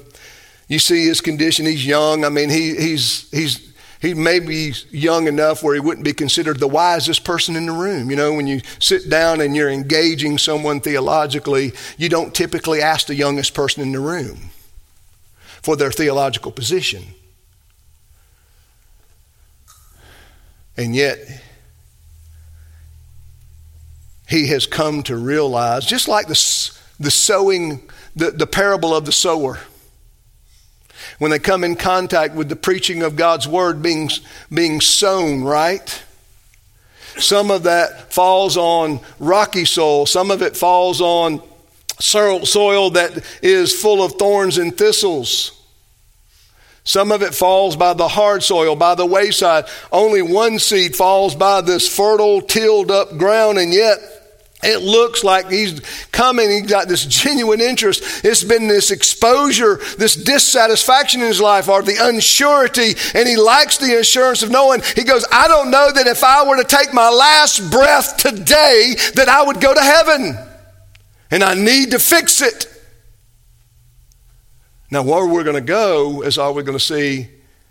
[0.67, 1.65] you see his condition.
[1.65, 2.25] He's young.
[2.25, 3.73] I mean, he, he's, he's,
[4.05, 7.71] he may be young enough where he wouldn't be considered the wisest person in the
[7.71, 8.11] room.
[8.11, 13.07] You know, when you sit down and you're engaging someone theologically, you don't typically ask
[13.07, 14.51] the youngest person in the room
[15.63, 17.03] for their theological position.
[20.77, 21.17] And yet,
[24.27, 29.11] he has come to realize, just like the, the sowing, the, the parable of the
[29.11, 29.61] sower
[31.17, 34.09] when they come in contact with the preaching of God's word being,
[34.53, 36.03] being sown, right?
[37.17, 41.41] Some of that falls on rocky soil, some of it falls on
[41.99, 45.51] soil that is full of thorns and thistles.
[46.83, 49.65] Some of it falls by the hard soil, by the wayside.
[49.91, 53.97] Only one seed falls by this fertile, tilled up ground, and yet
[54.65, 55.79] it looks like he's
[56.11, 58.25] coming, he's got this genuine interest.
[58.25, 63.77] It's been this exposure, this dissatisfaction in his life, or the unsurety, and he likes
[63.77, 64.81] the assurance of knowing.
[64.95, 68.95] He goes, I don't know that if I were to take my last breath today,
[69.15, 70.37] that I would go to heaven.
[71.31, 72.67] And I need to fix it.
[74.91, 77.27] Now, where we're going to go is all we're going to see,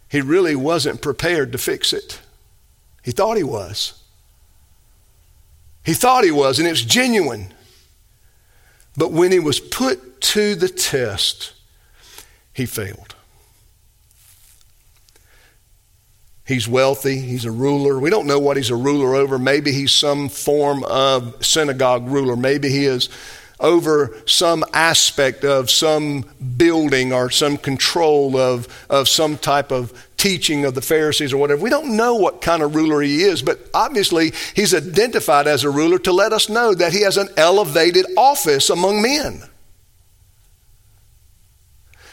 [0.08, 2.20] he really wasn't prepared to fix it.
[3.02, 4.03] He thought he was.
[5.84, 7.52] He thought he was, and it was genuine.
[8.96, 11.52] But when he was put to the test,
[12.52, 13.14] he failed.
[16.46, 17.98] He's wealthy, he's a ruler.
[17.98, 19.38] We don't know what he's a ruler over.
[19.38, 22.36] Maybe he's some form of synagogue ruler.
[22.36, 23.08] Maybe he is
[23.60, 26.22] over some aspect of some
[26.56, 31.62] building or some control of, of some type of teaching of the Pharisees or whatever.
[31.62, 35.70] We don't know what kind of ruler he is, but obviously he's identified as a
[35.70, 39.42] ruler to let us know that he has an elevated office among men.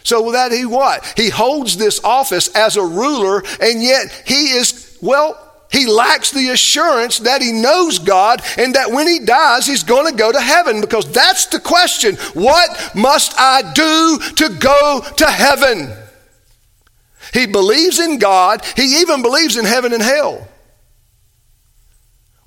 [0.04, 1.14] So that he what?
[1.16, 6.50] He holds this office as a ruler, and yet he is, well, he lacks the
[6.50, 10.42] assurance that he knows God and that when he dies, he's going to go to
[10.42, 12.18] heaven because that's the question.
[12.34, 15.94] What must I do to go to heaven?
[17.34, 20.48] He believes in God, he even believes in heaven and hell.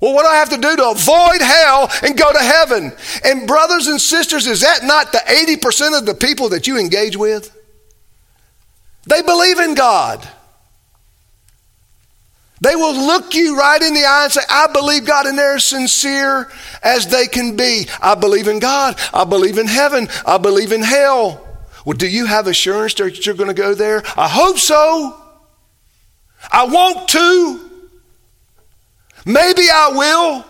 [0.01, 2.91] Well, what do I have to do to avoid hell and go to heaven?
[3.23, 7.17] And, brothers and sisters, is that not the 80% of the people that you engage
[7.17, 7.55] with?
[9.07, 10.27] They believe in God.
[12.61, 15.55] They will look you right in the eye and say, I believe God, and they're
[15.55, 16.51] as sincere
[16.83, 17.87] as they can be.
[18.01, 18.99] I believe in God.
[19.13, 20.07] I believe in heaven.
[20.25, 21.44] I believe in hell.
[21.85, 24.01] Well, do you have assurance that you're going to go there?
[24.17, 25.15] I hope so.
[26.51, 27.71] I want to.
[29.25, 30.45] Maybe I will.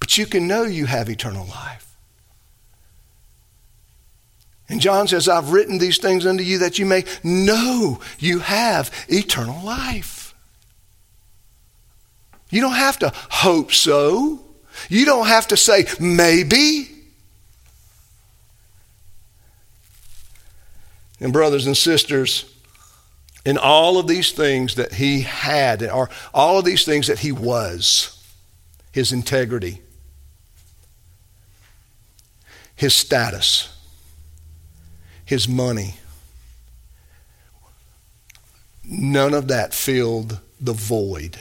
[0.00, 1.96] But you can know you have eternal life.
[4.68, 8.90] And John says, I've written these things unto you that you may know you have
[9.08, 10.34] eternal life.
[12.50, 14.40] You don't have to hope so.
[14.88, 16.97] You don't have to say maybe.
[21.20, 22.54] And, brothers and sisters,
[23.44, 27.32] in all of these things that he had, or all of these things that he
[27.32, 28.22] was,
[28.92, 29.80] his integrity,
[32.76, 33.74] his status,
[35.24, 35.96] his money.
[38.84, 41.38] None of that filled the void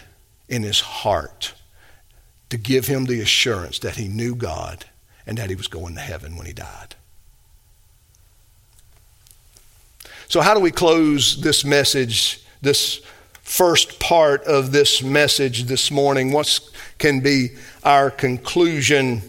[0.50, 1.54] in his heart
[2.50, 4.86] to give him the assurance that he knew God
[5.26, 6.96] and that he was going to heaven when he died.
[10.30, 13.02] So, how do we close this message, this
[13.44, 16.34] first part of this message this morning?
[16.34, 16.60] What
[16.98, 17.52] can be
[17.82, 19.22] our conclusion?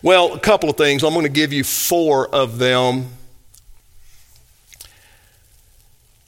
[0.00, 1.02] Well, a couple of things.
[1.02, 3.06] I'm going to give you four of them.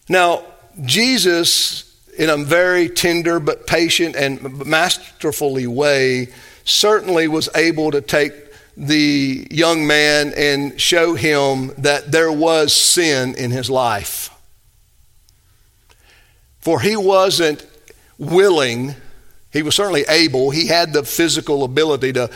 [0.08, 0.42] Now,
[0.84, 6.28] Jesus, in a very tender but patient and masterfully way,
[6.64, 8.47] certainly was able to take
[8.78, 14.30] the young man and show him that there was sin in his life.
[16.60, 17.66] For he wasn't
[18.18, 18.94] willing,
[19.52, 22.30] he was certainly able, he had the physical ability to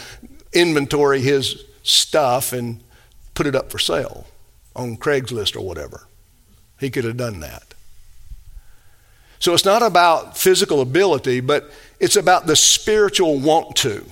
[0.52, 2.80] inventory his stuff and
[3.34, 4.26] put it up for sale
[4.74, 6.08] on Craigslist or whatever.
[6.80, 7.62] He could have done that.
[9.38, 11.70] So it's not about physical ability, but
[12.00, 14.04] it's about the spiritual want to.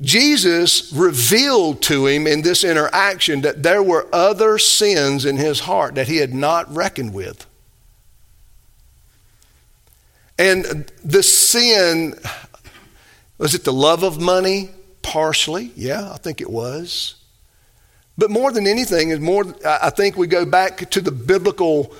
[0.00, 5.94] Jesus revealed to him in this interaction that there were other sins in his heart
[5.96, 7.46] that he had not reckoned with.
[10.38, 12.14] And the sin
[13.40, 14.68] was it the love of money?
[15.00, 17.14] Partially, yeah, I think it was.
[18.18, 19.46] But more than anything, is more.
[19.64, 21.94] I think we go back to the biblical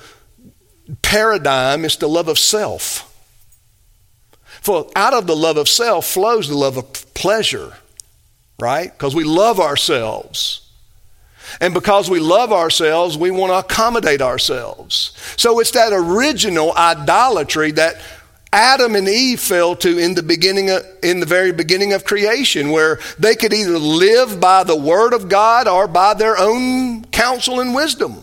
[1.01, 1.83] paradigm.
[1.83, 3.07] It's the love of self.
[4.61, 7.73] For out of the love of self flows the love of pleasure,
[8.61, 8.91] right?
[8.91, 10.61] Because we love ourselves.
[11.59, 15.13] And because we love ourselves, we want to accommodate ourselves.
[15.37, 18.01] So it's that original idolatry that
[18.53, 22.69] Adam and Eve fell to in the beginning of, in the very beginning of creation
[22.69, 27.59] where they could either live by the word of God or by their own counsel
[27.59, 28.21] and wisdom.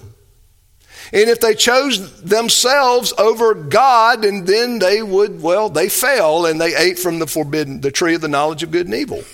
[1.10, 6.60] And if they chose themselves over God, and then they would, well, they fell and
[6.60, 9.24] they ate from the forbidden, the tree of the knowledge of good and evil.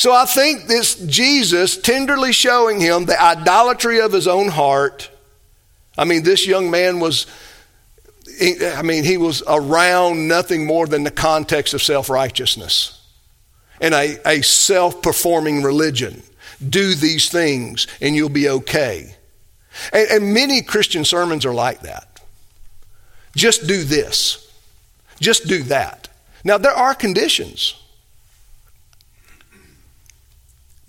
[0.00, 5.10] So I think this Jesus tenderly showing him the idolatry of his own heart.
[5.98, 7.26] I mean, this young man was
[8.40, 12.98] I mean, he was around nothing more than the context of self righteousness
[13.78, 16.22] and a, a self performing religion.
[16.66, 19.16] Do these things and you'll be okay.
[19.92, 22.22] And, and many Christian sermons are like that.
[23.36, 24.50] Just do this,
[25.20, 26.08] just do that.
[26.42, 27.79] Now, there are conditions.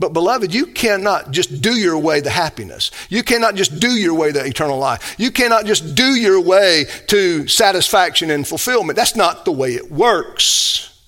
[0.01, 2.89] But, beloved, you cannot just do your way to happiness.
[3.09, 5.15] You cannot just do your way to eternal life.
[5.19, 8.95] You cannot just do your way to satisfaction and fulfillment.
[8.97, 10.99] That's not the way it works.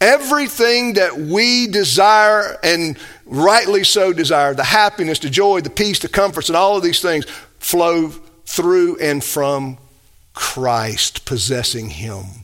[0.00, 6.08] Everything that we desire, and rightly so desire, the happiness, the joy, the peace, the
[6.08, 7.26] comforts, and all of these things
[7.58, 8.08] flow
[8.46, 9.76] through and from
[10.32, 12.43] Christ possessing Him.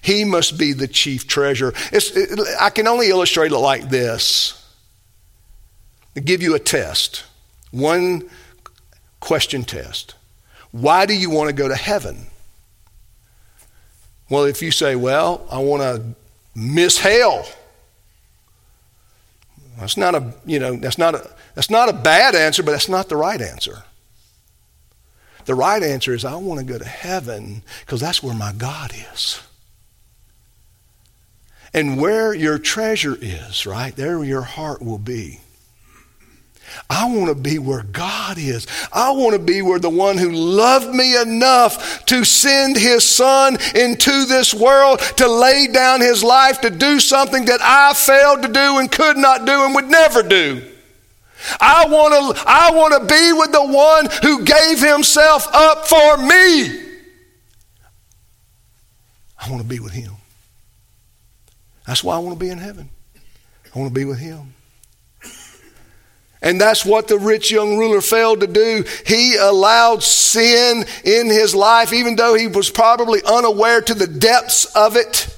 [0.00, 1.72] He must be the chief treasure.
[1.92, 4.56] It, I can only illustrate it like this.
[6.16, 7.24] I give you a test,
[7.70, 8.28] one
[9.20, 10.14] question test.
[10.72, 12.26] Why do you want to go to heaven?
[14.28, 16.02] Well, if you say, well, I want to
[16.54, 17.46] miss hell.
[19.78, 22.88] That's not a, you know, that's not a, that's not a bad answer, but that's
[22.88, 23.84] not the right answer.
[25.46, 28.92] The right answer is I want to go to heaven because that's where my God
[29.12, 29.40] is.
[31.72, 35.40] And where your treasure is, right, there your heart will be.
[36.88, 38.66] I want to be where God is.
[38.92, 43.56] I want to be where the one who loved me enough to send his son
[43.74, 48.48] into this world to lay down his life to do something that I failed to
[48.48, 50.62] do and could not do and would never do.
[51.60, 56.18] I want to, I want to be with the one who gave himself up for
[56.18, 56.88] me.
[59.38, 60.12] I want to be with him.
[61.90, 62.88] That's why I want to be in heaven.
[63.74, 64.54] I want to be with him.
[66.40, 68.84] And that's what the rich young ruler failed to do.
[69.04, 74.66] He allowed sin in his life, even though he was probably unaware to the depths
[74.66, 75.36] of it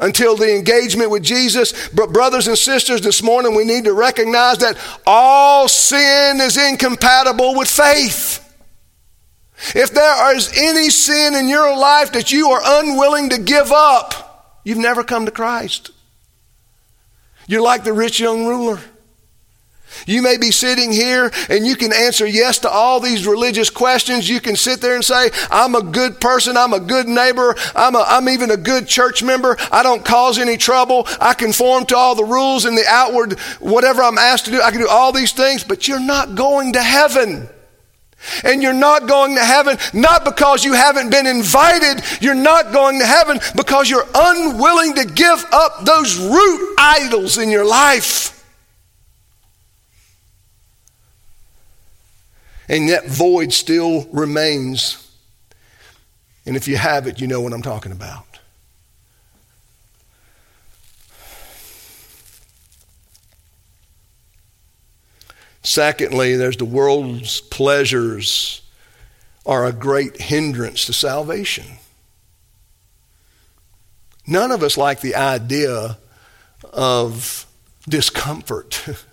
[0.00, 1.90] until the engagement with Jesus.
[1.90, 4.76] But, brothers and sisters, this morning we need to recognize that
[5.06, 8.40] all sin is incompatible with faith.
[9.76, 14.22] If there is any sin in your life that you are unwilling to give up,
[14.64, 15.90] you've never come to Christ.
[17.46, 18.80] You're like the rich young ruler.
[20.06, 24.28] You may be sitting here and you can answer yes to all these religious questions.
[24.28, 26.56] You can sit there and say, I'm a good person.
[26.56, 27.54] I'm a good neighbor.
[27.74, 29.56] I'm, a, I'm even a good church member.
[29.70, 31.06] I don't cause any trouble.
[31.20, 34.60] I conform to all the rules and the outward, whatever I'm asked to do.
[34.60, 37.48] I can do all these things, but you're not going to heaven.
[38.44, 42.02] And you're not going to heaven not because you haven't been invited.
[42.20, 47.50] You're not going to heaven because you're unwilling to give up those root idols in
[47.50, 48.30] your life.
[52.68, 55.00] And that void still remains.
[56.46, 58.33] And if you have it, you know what I'm talking about.
[65.64, 68.60] Secondly, there's the world's pleasures
[69.46, 71.64] are a great hindrance to salvation.
[74.26, 75.98] None of us like the idea
[76.72, 77.46] of
[77.88, 78.86] discomfort.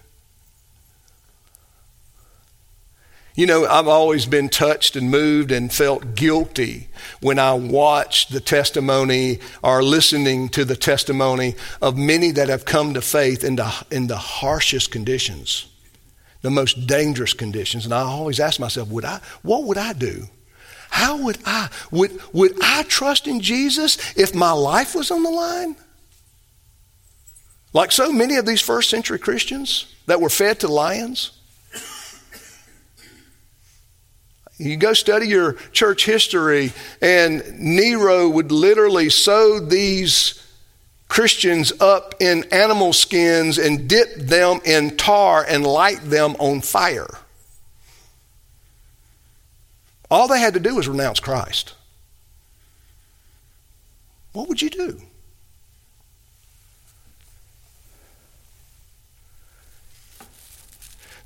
[3.33, 6.89] You know, I've always been touched and moved and felt guilty
[7.21, 12.93] when I watched the testimony or listening to the testimony of many that have come
[12.93, 15.70] to faith in the, in the harshest conditions
[16.41, 17.85] the most dangerous conditions.
[17.85, 20.27] And I always ask myself, would I, what would I do?
[20.89, 25.29] How would I, would, would I trust in Jesus if my life was on the
[25.29, 25.75] line?
[27.73, 31.31] Like so many of these first century Christians that were fed to lions.
[34.57, 36.71] You go study your church history,
[37.01, 40.45] and Nero would literally sew these
[41.11, 47.09] Christians up in animal skins and dip them in tar and light them on fire.
[50.09, 51.73] All they had to do was renounce Christ.
[54.31, 55.01] What would you do?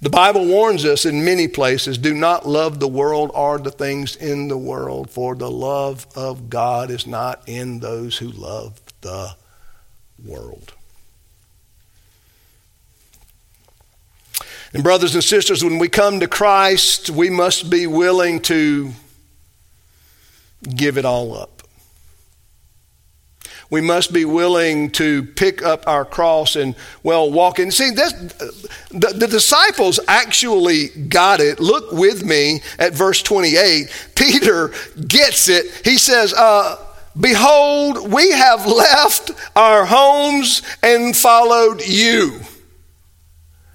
[0.02, 4.16] The Bible warns us in many places do not love the world or the things
[4.16, 9.36] in the world, for the love of God is not in those who love the
[10.24, 10.74] world.
[14.74, 18.92] And, brothers and sisters, when we come to Christ, we must be willing to
[20.76, 21.56] give it all up.
[23.70, 27.72] We must be willing to pick up our cross and, well, walk in.
[27.72, 28.14] See, this,
[28.92, 31.60] the, the disciples actually got it.
[31.60, 34.12] Look with me at verse 28.
[34.14, 34.72] Peter
[35.08, 35.66] gets it.
[35.84, 36.78] He says, uh,
[37.20, 42.42] Behold, we have left our homes and followed you.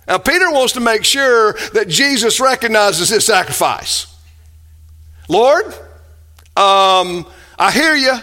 [0.07, 4.07] Now, Peter wants to make sure that Jesus recognizes his sacrifice.
[5.29, 5.67] Lord,
[6.57, 7.25] um,
[7.59, 8.15] I hear you,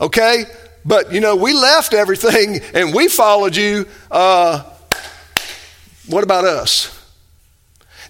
[0.00, 0.44] okay?
[0.84, 3.86] But, you know, we left everything and we followed you.
[4.10, 4.62] Uh,
[6.06, 6.96] what about us?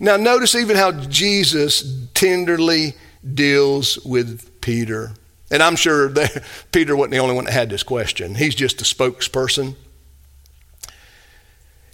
[0.00, 2.94] Now, notice even how Jesus tenderly
[3.34, 5.12] deals with Peter.
[5.50, 8.34] And I'm sure that Peter wasn't the only one that had this question.
[8.34, 9.76] He's just a spokesperson.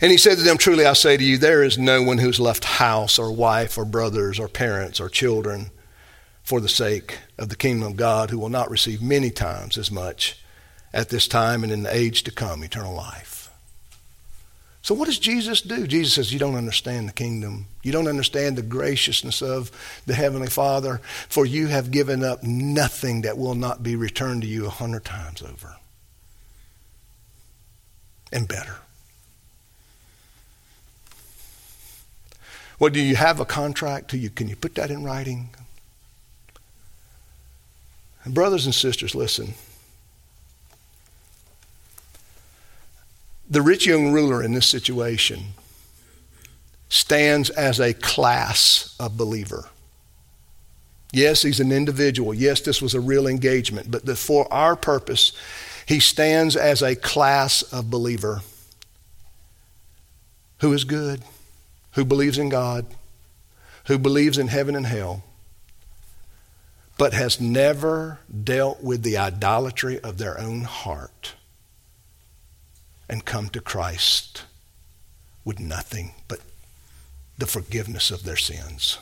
[0.01, 2.39] And he said to them, Truly I say to you, there is no one who's
[2.39, 5.71] left house or wife or brothers or parents or children
[6.43, 9.91] for the sake of the kingdom of God who will not receive many times as
[9.91, 10.39] much
[10.93, 13.36] at this time and in the age to come eternal life.
[14.87, 15.85] So, what does Jesus do?
[15.85, 17.67] Jesus says, You don't understand the kingdom.
[17.83, 19.73] You don't understand the graciousness of
[20.07, 24.49] the Heavenly Father, for you have given up nothing that will not be returned to
[24.49, 25.75] you a hundred times over.
[28.31, 28.77] And better.
[32.79, 34.13] Well, do you have a contract?
[34.13, 35.49] Do you, can you put that in writing?
[38.23, 39.55] And brothers and sisters, listen.
[43.49, 45.53] The rich young ruler in this situation
[46.89, 49.69] stands as a class of believer.
[51.13, 52.35] Yes, he's an individual.
[52.35, 53.91] Yes, this was a real engagement.
[53.91, 55.33] But for our purpose,
[55.87, 58.43] he stands as a class of believer
[60.61, 61.23] who is good
[61.97, 62.85] who believes in God,
[63.87, 65.25] who believes in heaven and hell,
[66.99, 71.35] but has never dealt with the idolatry of their own heart
[73.09, 74.45] and come to Christ
[75.45, 76.41] with nothing but
[77.39, 78.99] the forgiveness of their sins.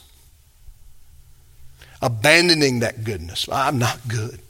[2.02, 3.48] Abandoning that goodness.
[3.50, 4.40] I'm not good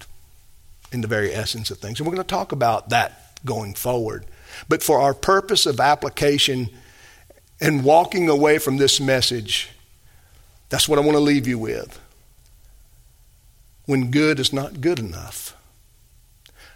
[0.90, 2.00] in the very essence of things.
[2.00, 4.24] And we're going to talk about that going forward.
[4.68, 6.70] But for our purpose of application,
[7.60, 9.70] and walking away from this message,
[10.68, 12.00] that's what I want to leave you with.
[13.86, 15.56] When good is not good enough.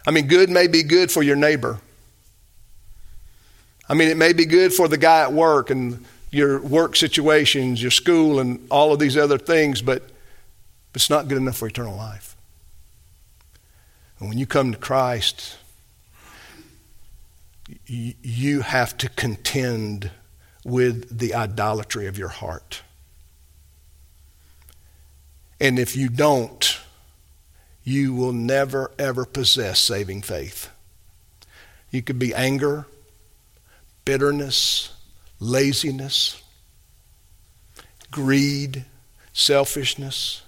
[0.07, 1.79] I mean, good may be good for your neighbor.
[3.89, 7.81] I mean, it may be good for the guy at work and your work situations,
[7.81, 10.03] your school, and all of these other things, but
[10.93, 12.35] it's not good enough for eternal life.
[14.19, 15.57] And when you come to Christ,
[17.87, 20.11] you have to contend
[20.63, 22.83] with the idolatry of your heart.
[25.59, 26.79] And if you don't,
[27.83, 30.69] you will never, ever possess saving faith.
[31.91, 32.85] You could be anger,
[34.05, 34.93] bitterness,
[35.39, 36.41] laziness,
[38.11, 38.85] greed,
[39.33, 40.41] selfishness,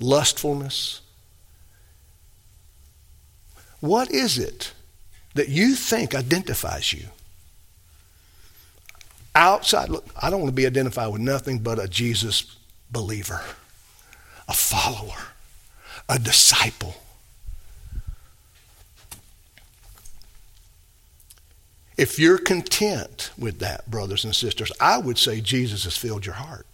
[0.00, 1.00] lustfulness.
[3.80, 4.72] What is it
[5.34, 7.08] that you think identifies you?
[9.38, 12.56] outside, look, I don't want to be identified with nothing but a Jesus
[12.90, 13.40] believer,
[14.48, 15.28] a follower,
[16.08, 16.96] a disciple.
[21.98, 26.36] If you're content with that, brothers and sisters, I would say Jesus has filled your
[26.36, 26.66] heart.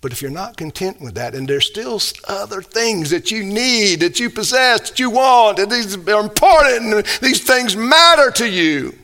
[0.00, 4.00] But if you're not content with that, and there's still other things that you need,
[4.00, 8.48] that you possess, that you want, and these are important, and these things matter to
[8.48, 8.96] you,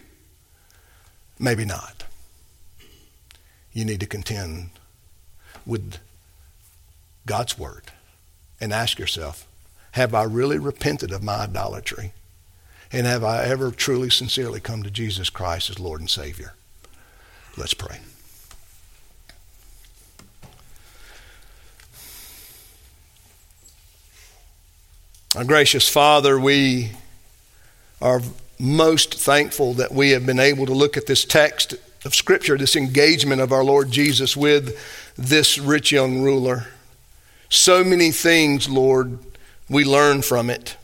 [1.41, 2.05] Maybe not.
[3.73, 4.71] You need to contend
[5.65, 5.97] with
[7.25, 7.85] God's Word
[8.61, 9.49] and ask yourself
[9.93, 12.13] Have I really repented of my idolatry?
[12.93, 16.55] And have I ever truly, sincerely come to Jesus Christ as Lord and Savior?
[17.57, 18.01] Let's pray.
[25.37, 26.91] Our gracious Father, we
[28.03, 28.21] are
[28.59, 31.75] most thankful that we have been able to look at this text
[32.05, 34.77] of Scripture, this engagement of our Lord Jesus with
[35.17, 36.67] this rich young ruler.
[37.49, 39.19] So many things, Lord,
[39.69, 40.77] we learn from it.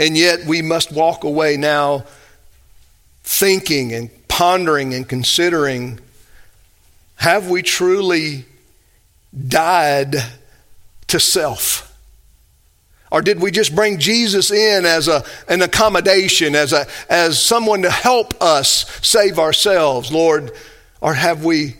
[0.00, 2.04] And yet we must walk away now
[3.22, 6.00] thinking and pondering and considering
[7.16, 8.46] have we truly
[9.46, 10.16] died
[11.08, 11.94] to self?
[13.12, 17.82] Or did we just bring Jesus in as a, an accommodation, as, a, as someone
[17.82, 20.52] to help us save ourselves, Lord?
[21.02, 21.76] Or have we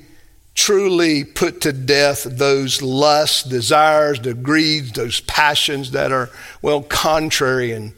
[0.55, 6.29] truly put to death those lusts, desires, the greeds, those passions that are,
[6.61, 7.95] well, contrary and,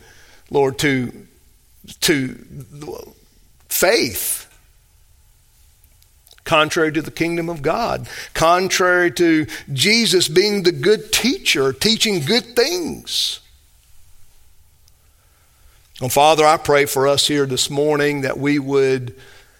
[0.52, 1.26] Lord, to,
[2.00, 2.34] to
[3.68, 4.48] faith?
[6.44, 12.56] contrary to the kingdom of God, contrary to Jesus being the good teacher, teaching good
[12.56, 13.40] things.
[16.00, 19.14] And Father, I pray for us here this morning that we would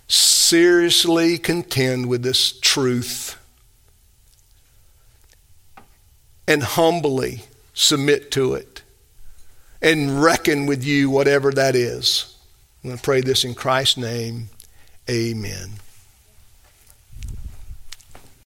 [0.09, 3.39] seriously contend with this truth
[6.49, 8.72] and humbly submit to it
[9.83, 12.37] and reckon with you, whatever that is.
[12.83, 14.49] I'm going to pray this in Christ's name.
[15.11, 15.73] Amen.